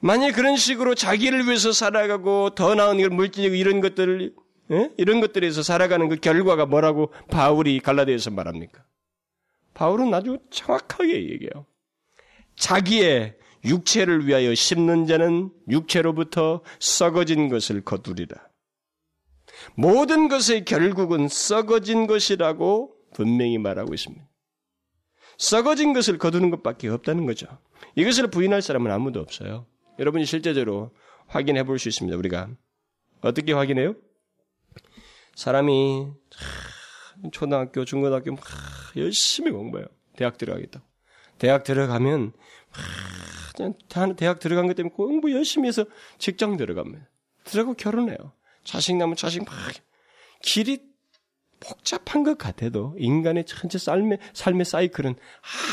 [0.00, 4.34] 만약 그런 식으로 자기를 위해서 살아가고 더 나은 물질적 이런 것들을
[4.70, 4.90] 예?
[4.98, 8.84] 이런 것들에서 살아가는 그 결과가 뭐라고 바울이 갈라디아에서 말합니까?
[9.78, 11.64] 바울은 아주 정확하게 얘기해요.
[12.56, 18.36] 자기의 육체를 위하여 심는 자는 육체로부터 썩어진 것을 거두리라.
[19.76, 24.28] 모든 것의 결국은 썩어진 것이라고 분명히 말하고 있습니다.
[25.38, 27.46] 썩어진 것을 거두는 것밖에 없다는 거죠.
[27.94, 29.64] 이것을 부인할 사람은 아무도 없어요.
[30.00, 30.90] 여러분이 실제적으로
[31.28, 32.16] 확인해 볼 수 있습니다.
[32.18, 32.48] 우리가
[33.20, 33.94] 어떻게 확인해요?
[35.36, 36.08] 사람이
[37.32, 38.36] 초등학교, 중고등학교
[38.96, 39.86] 열심히 공부해요.
[40.16, 40.84] 대학 들어가겠다고.
[41.38, 42.32] 대학 들어가면
[43.56, 45.84] 그냥 대학 들어간 것 때문에 공부 열심히 해서
[46.18, 47.08] 직장 들어갑니다.
[47.44, 48.32] 들어가고 결혼해요.
[48.64, 49.54] 자식 나면 자식 막
[50.42, 50.86] 길이
[51.60, 55.16] 복잡한 것 같아도 인간의 전체 삶의, 삶의 사이클은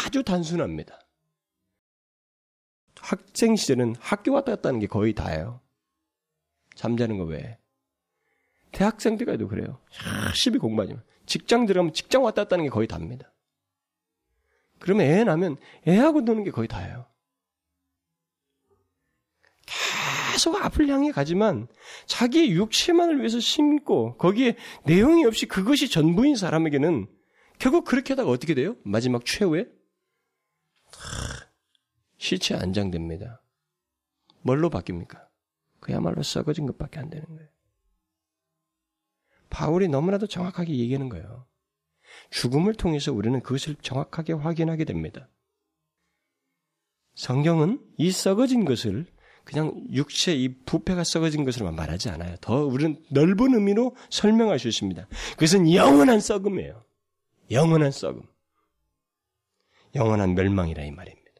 [0.06, 1.00] 아주 단순합니다.
[3.00, 5.62] 학생 시절은 학교 왔다 갔다 하는 게 거의 다예요.
[6.74, 7.60] 잠자는 거 외에.
[8.72, 9.80] 대학생 때까지도 그래요.
[10.28, 11.04] 열심히 공부하지만.
[11.26, 13.34] 직장 들어가면 직장 왔다 갔다 하는 게 거의 답니다.
[14.80, 15.58] 그러면 애 낳으면
[15.88, 17.08] 애하고 노는 게 거의 다예요.
[20.32, 21.68] 계속 앞을 향해 가지만
[22.08, 27.08] 자기의 육체만을 위해서 심고 거기에 내용이 없이 그것이 전부인 사람에게는
[27.58, 28.76] 결국 그렇게 하다가 어떻게 돼요?
[28.84, 29.66] 마지막 최후에
[32.18, 33.42] 시체 안장됩니다.
[34.42, 35.26] 뭘로 바뀝니까?
[35.80, 37.55] 그야말로 썩어진 것밖에 안 되는 거예요.
[39.56, 41.48] 바울이 너무나도 정확하게 얘기하는 거예요.
[42.30, 45.30] 죽음을 통해서 우리는 그것을 정확하게 확인하게 됩니다.
[47.14, 49.06] 성경은 이 썩어진 것을
[49.46, 52.36] 그냥 육체 이 부패가 썩어진 것으로만 말하지 않아요.
[52.42, 55.08] 더 우리는 넓은 의미로 설명할 수 있습니다.
[55.36, 56.84] 그것은 영원한 썩음이에요.
[57.52, 58.24] 영원한 썩음.
[59.96, 61.32] 영원한 멸망이라 이 말입니다.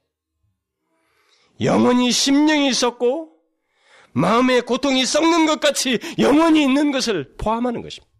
[1.60, 3.35] 영원히 심령이 썩고
[4.16, 8.12] 마음의 고통이 썩는 것 같이 영원히 있는 것을 포함하는 것입니다.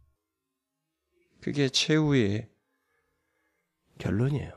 [1.42, 2.50] 그게 최후의
[3.98, 4.52] 결론이에요.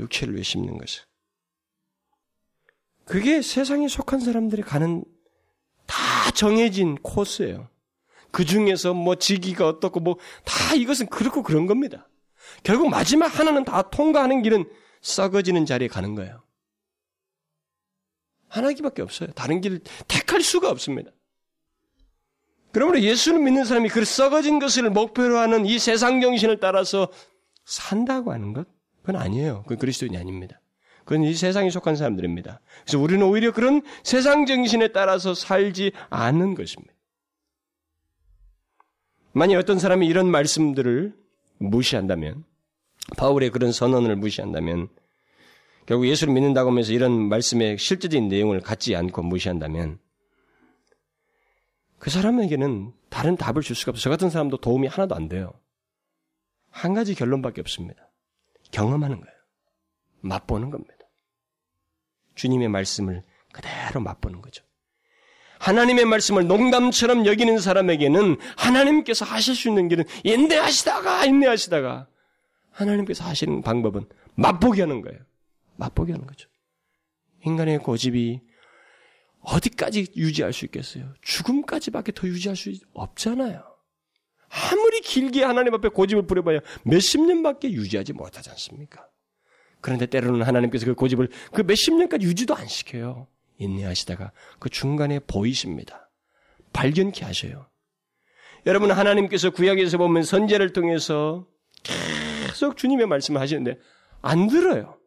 [0.00, 1.04] 육체를 위해 심는 것은.
[3.04, 5.04] 그게 세상에 속한 사람들이 가는
[5.86, 5.96] 다
[6.32, 7.68] 정해진 코스예요.
[8.32, 12.08] 그 중에서 뭐 지기가 어떻고 뭐 다 이것은 그렇고 그런 겁니다.
[12.64, 14.68] 결국 마지막 하나는 다 통과하는 길은
[15.00, 16.42] 썩어지는 자리에 가는 거예요.
[18.48, 19.30] 하나밖에 없어요.
[19.34, 21.10] 다른 길을 택할 수가 없습니다.
[22.72, 27.08] 그러므로 예수를 믿는 사람이 그 썩어진 것을 목표로 하는 이 세상 정신을 따라서
[27.64, 28.66] 산다고 하는 것?
[29.00, 29.62] 그건 아니에요.
[29.62, 30.60] 그건 그리스도인이 아닙니다.
[31.04, 32.60] 그건 이 세상에 속한 사람들입니다.
[32.82, 36.92] 그래서 우리는 오히려 그런 세상 정신에 따라서 살지 않는 것입니다.
[39.32, 41.14] 만약 어떤 사람이 이런 말씀들을
[41.58, 42.44] 무시한다면,
[43.16, 44.88] 바울의 그런 선언을 무시한다면,
[45.86, 49.98] 결국 예수를 믿는다고 하면서 이런 말씀의 실제적인 내용을 갖지 않고 무시한다면,
[51.98, 54.02] 그 사람에게는 다른 답을 줄 수가 없어요.
[54.02, 55.52] 저 같은 사람도 도움이 하나도 안 돼요.
[56.70, 58.10] 한 가지 결론밖에 없습니다.
[58.70, 59.36] 경험하는 거예요.
[60.20, 60.94] 맛보는 겁니다.
[62.34, 63.22] 주님의 말씀을
[63.52, 64.64] 그대로 맛보는 거죠.
[65.58, 72.08] 하나님의 말씀을 농담처럼 여기는 사람에게는 하나님께서 하실 수 있는 길은 인내하시다가 인내하시다가
[72.70, 75.18] 하나님께서 하시는 방법은 맛보게 하는 거예요.
[75.76, 76.48] 맛보게 하는 거죠.
[77.44, 78.40] 인간의 고집이
[79.40, 81.14] 어디까지 유지할 수 있겠어요?
[81.22, 83.62] 죽음까지밖에 더 유지할 수 없잖아요.
[84.48, 89.06] 아무리 길게 하나님 앞에 고집을 부려봐야 몇십 년밖에 유지하지 못하지 않습니까?
[89.80, 93.28] 그런데 때로는 하나님께서 그 고집을 그 몇십 년까지 유지도 안 시켜요.
[93.58, 96.10] 인내하시다가 그 중간에 보이십니다.
[96.72, 97.68] 발견케 하셔요.
[98.66, 101.46] 여러분 하나님께서 구약에서 보면 선제를 통해서
[101.82, 103.78] 계속 주님의 말씀을 하시는데
[104.22, 104.98] 안 들어요.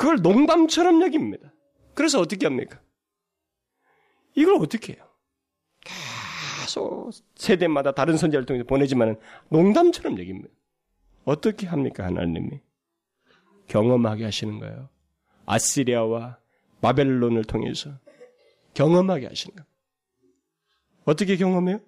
[0.00, 1.52] 그걸 농담처럼 여깁니다.
[1.92, 2.80] 그래서 어떻게 합니까?
[4.34, 5.06] 이걸 어떻게 해요?
[5.84, 9.20] 계속 세대마다 다른 선제를 통해서 보내지만
[9.50, 10.48] 농담처럼 여깁니다.
[11.26, 12.62] 어떻게 합니까 하나님이?
[13.66, 14.88] 경험하게 하시는 거예요.
[15.44, 16.38] 아시리아와
[16.80, 17.90] 바벨론을 통해서
[18.72, 19.66] 경험하게 하시는 거예요.
[21.04, 21.78] 어떻게 경험해요?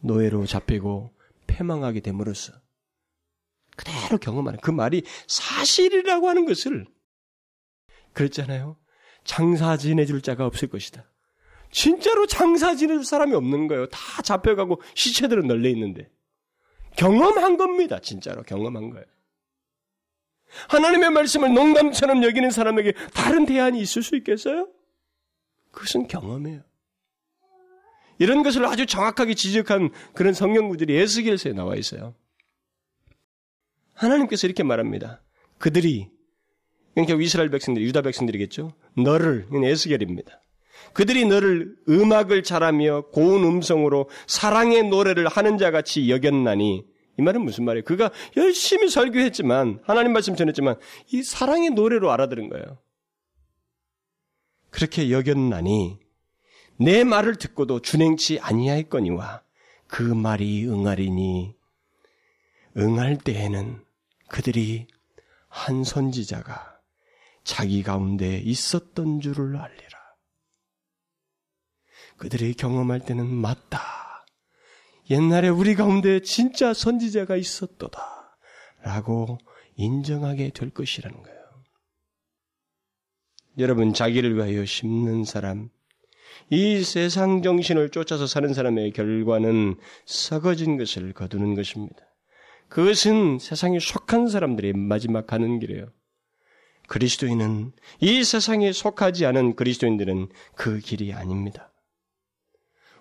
[0.00, 1.14] 노예로 잡히고
[1.46, 2.54] 패망하게 됨으로써
[3.80, 6.86] 그대로 경험하는 그 말이 사실이라고 하는 것을
[8.12, 8.76] 그랬잖아요.
[9.24, 11.04] 장사 지내줄 자가 없을 것이다.
[11.70, 13.86] 진짜로 장사 지내줄 사람이 없는 거예요.
[13.86, 16.10] 다 잡혀가고 시체들은 널려 있는데
[16.96, 18.00] 경험한 겁니다.
[18.00, 19.06] 진짜로 경험한 거예요.
[20.68, 24.68] 하나님의 말씀을 농담처럼 여기는 사람에게 다른 대안이 있을 수 있겠어요?
[25.70, 26.62] 그것은 경험이에요.
[28.18, 32.14] 이런 것을 아주 정확하게 지적한 그런 성경 구들이 에스겔서에 나와 있어요.
[34.00, 35.22] 하나님께서 이렇게 말합니다.
[35.58, 36.08] 그들이
[36.94, 38.72] 그러니까 이스라엘 백성들, 유다 백성들이겠죠.
[38.96, 40.42] 너를 에스겔입니다.
[40.92, 46.84] 그들이 너를 음악을 잘하며 고운 음성으로 사랑의 노래를 하는 자 같이 여겼나니
[47.18, 47.84] 이 말은 무슨 말이에요?
[47.84, 50.76] 그가 열심히 설교했지만 하나님 말씀 전했지만
[51.12, 52.78] 이 사랑의 노래로 알아들은 거예요.
[54.70, 55.98] 그렇게 여겼나니
[56.78, 59.42] 내 말을 듣고도 준행치 아니하였거니와
[59.86, 61.54] 그 말이 응하리니
[62.76, 63.89] 응할 때에는
[64.30, 64.86] 그들이
[65.48, 66.80] 한 선지자가
[67.42, 69.98] 자기 가운데 있었던 줄을 알리라.
[72.16, 74.24] 그들이 경험할 때는 맞다.
[75.10, 78.38] 옛날에 우리 가운데 진짜 선지자가 있었도다.
[78.82, 79.38] 라고
[79.76, 81.40] 인정하게 될 것이라는 거예요.
[83.58, 85.70] 여러분, 자기를 위하여 심는 사람,
[86.50, 89.76] 이 세상 정신을 쫓아서 사는 사람의 결과는
[90.06, 92.09] 썩어진 것을 거두는 것입니다.
[92.70, 95.86] 그것은 세상에 속한 사람들의 마지막 가는 길이에요.
[96.88, 101.72] 그리스도인은 이 세상에 속하지 않은 그리스도인들은 그 길이 아닙니다.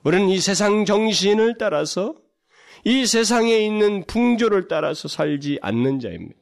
[0.04, 2.16] 우리는 이 세상 정신을 따라서
[2.84, 6.40] 이 세상에 있는 풍조를 따라서 살지 않는 자입니다.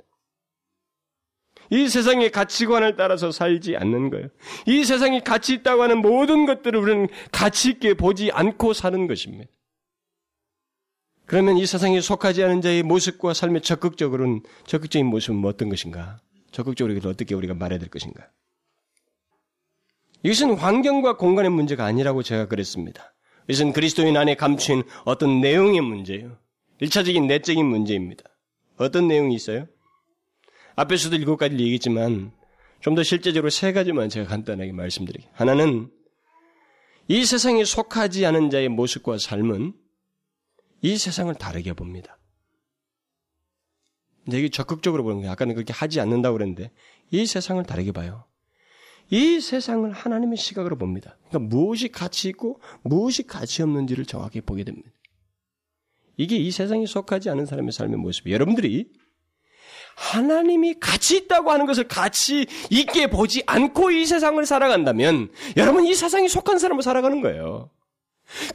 [1.70, 4.30] 이 세상의 가치관을 따라서 살지 않는 거예요.
[4.68, 9.52] 이 세상이 가치 있다고 하는 모든 것들을 우리는 가치 있게 보지 않고 사는 것입니다.
[11.28, 16.20] 그러면 이 세상에 속하지 않은 자의 모습과 삶의 적극적으로는 적극적인 모습은 뭐 어떤 것인가?
[16.52, 18.30] 적극적으로 어떻게 우리가 말해야 될 것인가?
[20.24, 23.14] 이것은 환경과 공간의 문제가 아니라고 제가 그랬습니다.
[23.48, 26.38] 이것은 그리스도인 안에 감춘 어떤 내용의 문제예요.
[26.80, 28.24] 일차적인 내적인 문제입니다.
[28.78, 29.68] 어떤 내용이 있어요?
[30.76, 32.32] 앞에서도 일곱 가지를 얘기했지만
[32.80, 35.30] 좀 더 실제적으로 세 가지만 제가 간단하게 말씀드리게.
[35.34, 35.92] 하나는
[37.08, 39.74] 이 세상에 속하지 않은 자의 모습과 삶은
[40.82, 42.18] 이 세상을 다르게 봅니다.
[44.28, 45.32] 이게 적극적으로 보는 거예요.
[45.32, 46.72] 아까는 그렇게 하지 않는다고 그랬는데
[47.12, 48.26] 이 세상을 다르게 봐요.
[49.10, 51.18] 이 세상을 하나님의 시각으로 봅니다.
[51.30, 54.90] 그러니까 무엇이 가치 있고 무엇이 가치 없는지를 정확히 보게 됩니다.
[56.18, 58.34] 이게 이 세상에 속하지 않은 사람의 삶의 모습이에요.
[58.34, 58.92] 여러분들이
[59.96, 66.28] 하나님이 가치 있다고 하는 것을 가치 있게 보지 않고 이 세상을 살아간다면 여러분 이 세상에
[66.28, 67.72] 속한 사람을 살아가는 거예요.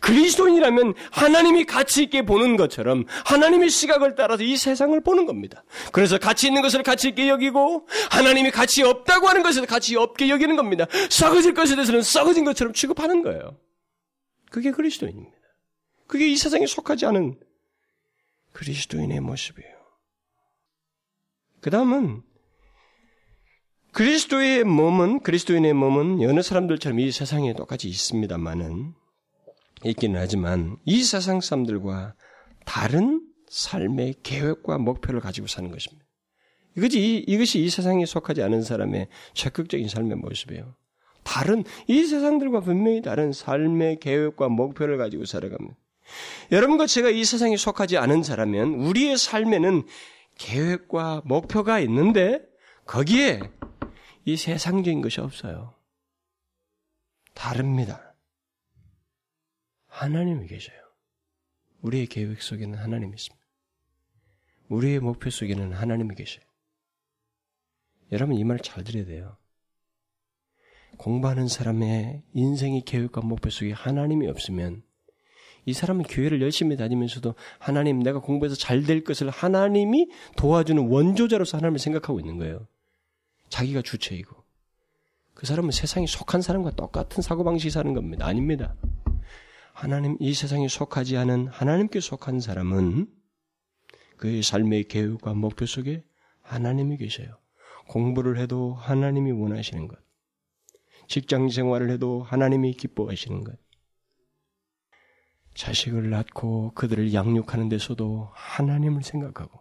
[0.01, 5.65] 그리스도인이라면 하나님이 가치 있게 보는 것처럼 하나님의 시각을 따라서 이 세상을 보는 겁니다.
[5.93, 10.57] 그래서 가치 있는 것을 가치 있게 여기고 하나님이 가치 없다고 하는 것을 가치 없게 여기는
[10.57, 10.87] 겁니다.
[11.11, 13.57] 썩어질 것에 대해서는 썩어진 것처럼 취급하는 거예요.
[14.51, 15.37] 그게 그리스도인입니다.
[16.07, 17.41] 그게 이 세상에 속하지 않은
[18.53, 19.73] 그리스도인의 모습이에요.
[21.63, 22.23] 그 다음은
[23.93, 28.95] 그리스도의 몸은 그리스도인의 몸은 여느 사람들처럼 이 세상에 똑같이 있습니다만은
[29.85, 32.15] 있기는 하지만 이 세상 사람들과
[32.65, 36.05] 다른 삶의 계획과 목표를 가지고 사는 것입니다.
[36.77, 40.75] 이것이, 이것이 이 세상에 속하지 않은 사람의 적극적인 삶의 모습이에요.
[41.23, 45.77] 다른, 이 세상들과 분명히 다른 삶의 계획과 목표를 가지고 살아갑니다.
[46.51, 49.85] 여러분과 제가 이 세상에 속하지 않은 사람은 우리의 삶에는
[50.39, 52.41] 계획과 목표가 있는데
[52.87, 53.41] 거기에
[54.25, 55.75] 이 세상적인 것이 없어요.
[57.35, 58.12] 다릅니다.
[59.93, 60.79] 하나님이 계셔요.
[61.83, 63.47] 우리의 계획 속에는 하나님이 있습니다.
[64.69, 66.45] 우리의 목표 속에는 하나님이 계셔요.
[68.11, 69.37] 여러분 이말잘 들어야 돼요.
[70.97, 74.83] 공부하는 사람의 인생의 계획과 목표 속에 하나님이 없으면
[75.67, 81.79] 이 사람은 교회를 열심히 다니면서도 하나님 내가 공부해서 잘 될 것을 하나님이 도와주는 원조자로서 하나님을
[81.79, 82.67] 생각하고 있는 거예요.
[83.51, 84.43] 자기가 주체이고.
[85.35, 88.27] 그 사람은 세상에 속한 사람과 똑같은 사고방식이 사는 겁니다.
[88.27, 88.75] 아닙니다.
[89.73, 93.07] 하나님, 이 세상에 속하지 않은 하나님께 속한 사람은
[94.17, 96.05] 그의 삶의 계획과 목표 속에
[96.43, 97.39] 하나님이 계셔요.
[97.89, 99.99] 공부를 해도 하나님이 원하시는 것.
[101.09, 103.59] 직장 생활을 해도 하나님이 기뻐하시는 것.
[105.55, 109.61] 자식을 낳고 그들을 양육하는 데서도 하나님을 생각하고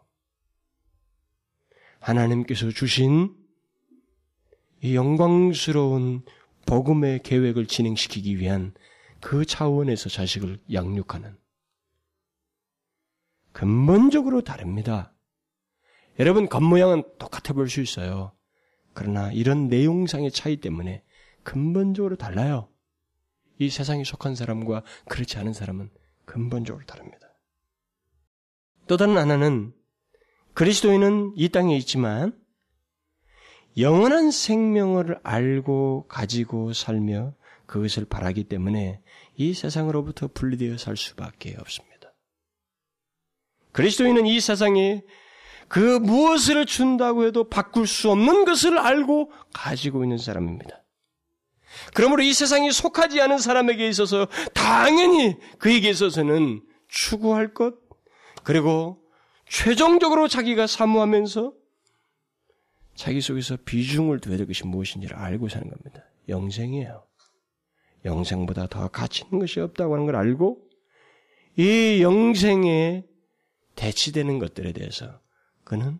[1.99, 3.36] 하나님께서 주신
[4.82, 6.24] 이 영광스러운
[6.66, 8.74] 복음의 계획을 진행시키기 위한
[9.22, 11.38] 그 차원에서 자식을 양육하는
[13.53, 15.13] 근본적으로 다릅니다.
[16.19, 18.34] 여러분 겉모양은 똑같아 볼 수 있어요.
[18.93, 21.03] 그러나 이런 내용상의 차이 때문에
[21.43, 22.69] 근본적으로 달라요.
[23.57, 25.89] 이 세상에 속한 사람과 그렇지 않은 사람은
[26.26, 27.28] 근본적으로 다릅니다.
[28.88, 29.74] 또 다른 하나는
[30.53, 32.38] 그리스도인은 이 땅에 있지만
[33.78, 37.34] 영원한 생명을 알고 가지고 살며
[37.72, 39.01] 그것을 바라기 때문에
[39.38, 42.13] 이 세상으로부터 분리되어 살 수밖에 없습니다.
[43.72, 45.03] 그리스도인은 이 세상에
[45.69, 50.84] 그 무엇을 준다고 해도 바꿀 수 없는 것을 알고 가지고 있는 사람입니다.
[51.93, 57.76] 그러므로 이 세상이 속하지 않은 사람에게 있어서 당연히 그에게 있어서는 추구할 것,
[58.43, 59.01] 그리고
[59.47, 61.53] 최종적으로 자기가 사모하면서
[62.95, 66.03] 자기 속에서 비중을 둬야 될 것이 무엇인지를 알고 사는 겁니다.
[66.28, 67.05] 영생이에요.
[68.06, 70.70] 영생보다 더 가치 있는 것이 없다고 하는 걸 알고
[71.58, 73.06] 이 영생에
[73.76, 75.22] 대치되는 것들에 대해서
[75.64, 75.99] 그는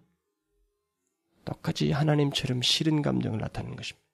[1.46, 4.08] 똑같이 하나님처럼 싫은 감정을 나타내는 것입니다.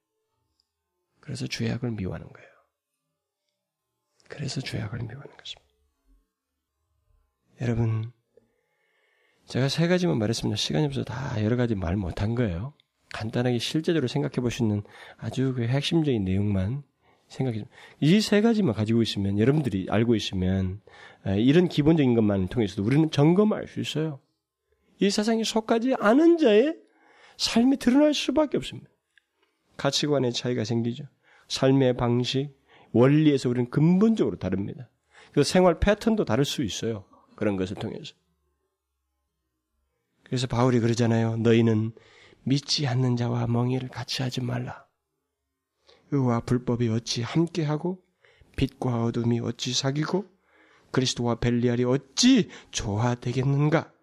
[1.20, 2.48] 그래서 죄악을 미워하는 거예요.
[4.30, 5.68] 그래서 죄악을 미워하는 것입니다.
[7.62, 8.12] 여러분,
[9.46, 10.56] 제가 세 가지만 말했습니다.
[10.56, 12.74] 시간이 없어서 다 여러 가지 말 못한 거예요.
[13.14, 14.84] 간단하게 실제적으로 생각해 있는
[15.18, 16.84] 아주 그 핵심적인 내용만
[17.28, 17.66] 생각해
[18.00, 20.82] 이 세 가지만 가지고 있으면 여러분들이 알고 있으면
[21.26, 24.20] 이런 기본적인 것만 통해서도 우리는 점검할 수 있어요.
[25.00, 26.76] 이 세상에 속하지 않은 자의
[27.38, 28.90] 삶이 드러날 수밖에 없습니다.
[29.76, 31.04] 가치관의 차이가 생기죠.
[31.50, 32.58] 삶의 방식,
[32.94, 34.90] 원리에서 우리는 근본적으로 다릅니다.
[35.34, 37.06] 그 생활 패턴도 다를 수 있어요.
[37.36, 38.16] 그런 것을 통해서.
[40.24, 41.38] 그래서 바울이 그러잖아요.
[41.38, 41.92] 너희는
[42.44, 44.87] 믿지 않는 자와 멍해를 같이 하지 말라.
[46.12, 48.04] 의와 불법이 어찌 함께하고
[48.56, 50.26] 빛과 어둠이 어찌 사귀고
[50.92, 53.94] 그리스도와 벨리알이 어찌 조화되겠는가?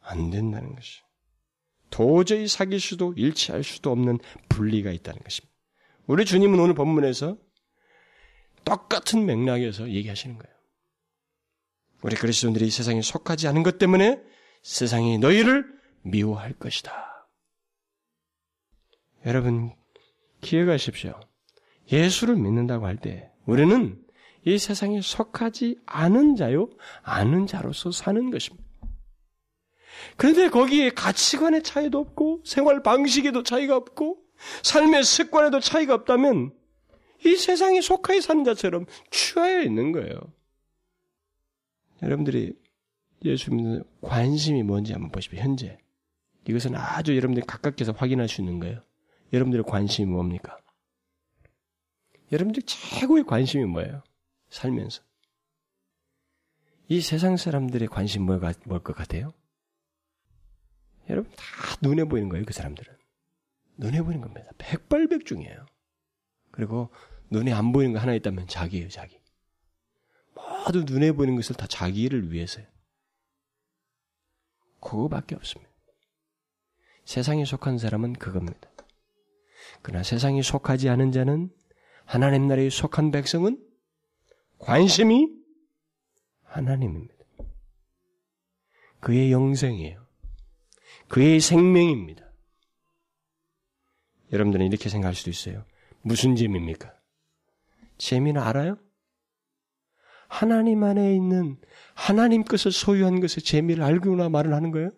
[0.00, 1.00] 안 된다는 것이.
[1.90, 5.52] 도저히 사귈 수도 일치할 수도 없는 분리가 있다는 것입니다.
[6.06, 7.36] 우리 주님은 오늘 본문에서
[8.64, 10.54] 똑같은 맥락에서 얘기하시는 거예요.
[12.02, 14.20] 우리 그리스도인들이 세상에 속하지 않은 것 때문에
[14.62, 15.66] 세상이 너희를
[16.02, 17.28] 미워할 것이다.
[19.26, 19.72] 여러분,
[20.42, 21.18] 기억하십시오.
[21.90, 23.98] 예수를 믿는다고 할 때 우리는
[24.44, 26.68] 이 세상에 속하지 않은 자요,
[27.02, 28.64] 아는 자로서 사는 것입니다.
[30.16, 34.18] 그런데 거기에 가치관의 차이도 없고 생활 방식에도 차이가 없고
[34.62, 36.52] 삶의 습관에도 차이가 없다면
[37.24, 40.16] 이 세상에 속하여 사는 자처럼 취하여 있는 거예요.
[42.02, 42.54] 여러분들이
[43.24, 45.38] 예수 믿는 관심이 뭔지 한번 보십시오.
[45.40, 45.78] 현재.
[46.48, 48.82] 이것은 아주 여러분들이 가깝게서 확인할 수 있는 거예요.
[49.32, 50.58] 여러분들의 관심이 뭡니까?
[52.30, 54.02] 여러분들 최고의 관심이 뭐예요?
[54.50, 55.02] 살면서.
[56.88, 59.32] 이 세상 사람들의 관심 뭐가, 뭘것 같아요?
[61.08, 61.44] 여러분 다
[61.80, 62.96] 눈에 보이는 거예요, 그 사람들은.
[63.78, 64.50] 눈에 보이는 겁니다.
[64.58, 65.66] 백발백중이에요.
[66.50, 66.90] 그리고
[67.30, 69.20] 눈에 안 보이는 거 하나 있다면 자기예요, 자기.
[70.34, 72.66] 모두 눈에 보이는 것을 다 자기를 위해서요.
[74.80, 75.72] 그거밖에 없습니다.
[77.04, 78.70] 세상에 속한 사람은 그겁니다.
[79.80, 81.50] 그러나 세상에 속하지 않은 자는
[82.04, 83.58] 하나님 나라에 속한 백성은
[84.58, 85.28] 관심이
[86.44, 87.14] 하나님입니다.
[89.00, 90.06] 그의 영생이에요.
[91.08, 92.24] 그의 생명입니다.
[94.32, 95.64] 여러분들은 이렇게 생각할 수도 있어요.
[96.02, 96.92] 무슨 재미입니까?
[97.98, 98.78] 재미는 알아요?
[100.28, 101.58] 하나님 안에 있는
[101.94, 104.90] 하나님 것을 소유한 것의 재미를 알고나 말을 하는 거예요?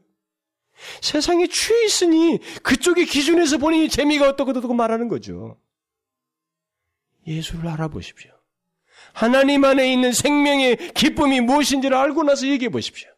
[1.01, 5.59] 세상에 취해 있으니 그쪽의 기준에서 보니 재미가 어떻고 어떻고 말하는 거죠.
[7.27, 8.33] 예수를 알아보십시오.
[9.13, 13.09] 하나님 안에 있는 생명의 기쁨이 무엇인지를 알고 나서 얘기해 보십시오.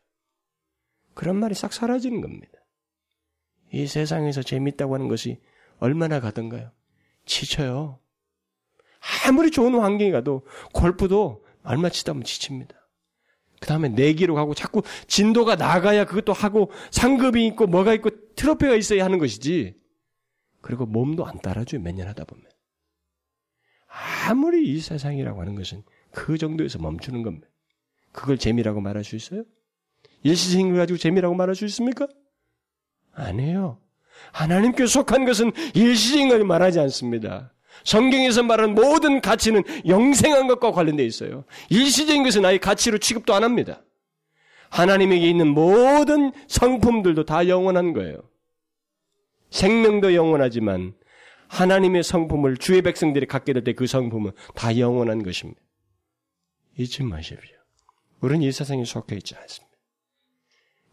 [1.15, 2.53] 그런 말이 싹 사라지는 겁니다.
[3.73, 5.41] 이 세상에서 재밌다고 하는 것이
[5.79, 6.71] 얼마나 가던가요?
[7.25, 7.99] 지쳐요.
[9.27, 12.77] 아무리 좋은 환경에 가도 골프도 얼마 치다 보면 지칩니다.
[13.67, 19.05] 그 다음에 내기로 가고 자꾸 진도가 나가야 그것도 하고 상급이 있고 뭐가 있고 트로피가 있어야
[19.05, 19.75] 하는 것이지.
[20.61, 21.81] 그리고 몸도 안 따라줘요.
[21.83, 22.45] 몇 년 하다 보면.
[24.29, 27.49] 아무리 이 세상이라고 하는 것은 그 정도에서 멈추는 겁니다.
[28.13, 29.43] 그걸 재미라고 말할 수 있어요?
[30.23, 32.07] 일시적인 가지고 재미라고 말할 수 있습니까?
[33.15, 33.81] 아니에요.
[34.31, 37.53] 하나님께 속한 것은 일시적인 걸 말하지 않습니다.
[37.85, 41.45] 성경에서 말하는 모든 가치는 영생한 것과 관련되어 있어요.
[41.71, 43.83] 일시적인 것은 아예 가치로 취급도 안 합니다.
[44.71, 48.19] 하나님에게 있는 모든 성품들도 다 영원한 거예요.
[49.51, 50.95] 생명도 영원하지만
[51.49, 55.61] 하나님의 성품을 주의 백성들이 갖게 될 때 그 성품은 다 영원한 것입니다.
[56.77, 57.57] 잊지 마십시오.
[58.21, 59.67] 우리는 이 세상에 속해 있지 않습니다.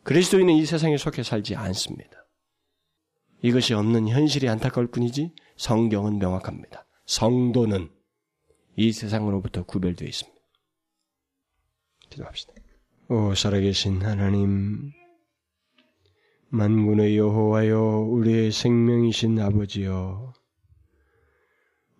[0.04, 2.26] 그리스도인은 이 세상에 속해 살지 않습니다.
[3.42, 5.32] 이것이 없는 현실이 안타까울 뿐이지
[5.64, 6.86] 성경은 명확합니다.
[7.06, 7.90] 성도는
[8.76, 10.38] 이 세상으로부터 구별되어 있습니다.
[12.10, 12.54] 기도합시다.
[13.08, 14.92] 오 살아계신 하나님
[16.50, 20.34] 만군의 여호와여 우리의 생명이신 아버지여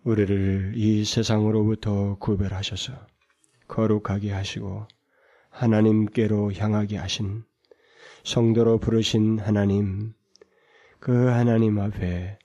[0.02, 2.92] 우리를 이 세상으로부터 구별하셔서
[3.66, 4.86] 거룩하게 하시고
[5.48, 7.44] 하나님께로 향하게 하신
[8.24, 10.12] 성도로 부르신 하나님
[11.00, 12.38] 그 하나님 앞에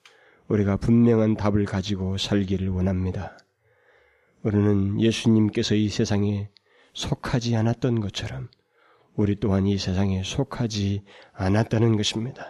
[0.49, 3.37] 우리가 분명한 답을 가지고 살기를 원합니다.
[4.41, 6.49] 우리는 예수님께서 이 세상에
[6.93, 8.49] 속하지 않았던 것처럼
[9.15, 12.47] 우리 또한 이 세상에 속하지 않았다는 것입니다.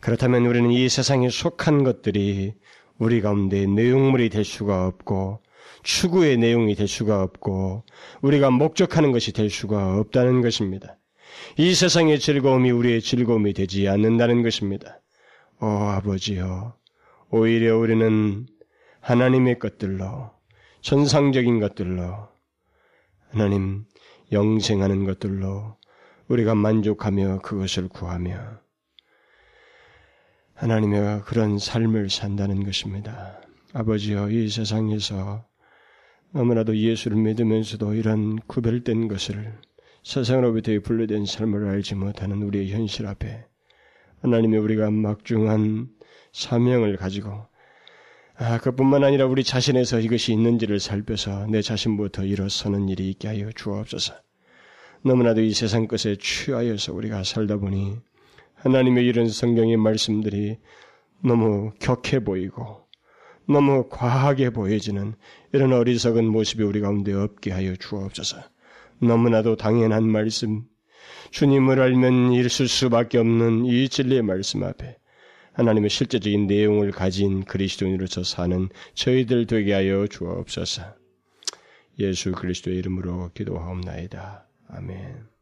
[0.00, 2.54] 그렇다면 우리는 이 세상에 속한 것들이
[2.98, 5.42] 우리 가운데 내용물이 될 수가 없고
[5.82, 7.84] 추구의 내용이 될 수가 없고
[8.20, 10.98] 우리가 목적하는 것이 될 수가 없다는 것입니다.
[11.56, 15.00] 이 세상의 즐거움이 우리의 즐거움이 되지 않는다는 것입니다.
[15.60, 16.79] 오 아버지여,
[17.30, 18.46] 오히려 우리는
[19.00, 20.30] 하나님의 것들로,
[20.80, 22.28] 천상적인 것들로,
[23.30, 23.84] 하나님
[24.32, 25.76] 영생하는 것들로
[26.28, 28.60] 우리가 만족하며 그것을 구하며
[30.54, 33.40] 하나님의 그런 삶을 산다는 것입니다.
[33.72, 35.44] 아버지여, 이 세상에서
[36.32, 39.52] 너무나도 예수를 믿으면서도 이런 구별된 것을
[40.02, 43.46] 세상으로부터 분리된 삶을 알지 못하는 우리의 현실 앞에
[44.22, 45.88] 하나님의 우리가 막중한
[46.32, 47.46] 사명을 가지고
[48.36, 54.14] 아, 그뿐만 아니라 우리 자신에서 이것이 있는지를 살펴서 내 자신부터 일어서는 일이 있게 하여 주옵소서.
[55.02, 57.96] 너무나도 이 세상 것에 취하여서 우리가 살다 보니
[58.54, 60.58] 하나님의 이런 성경의 말씀들이
[61.22, 62.86] 너무 격해 보이고
[63.46, 65.16] 너무 과하게 보여지는
[65.52, 68.38] 이런 어리석은 모습이 우리 가운데 없게 하여 주옵소서.
[69.02, 70.64] 너무나도 당연한 말씀,
[71.30, 74.96] 주님을 알면 있을 수밖에 없는 이 진리의 말씀 앞에
[75.52, 80.82] 하나님의 실제적인 내용을 가진 그리스도인으로서 사는 저희들 되게 하여 주옵소서.
[81.98, 84.46] 예수 그리스도의 이름으로 기도하옵나이다.
[84.68, 85.39] 아멘.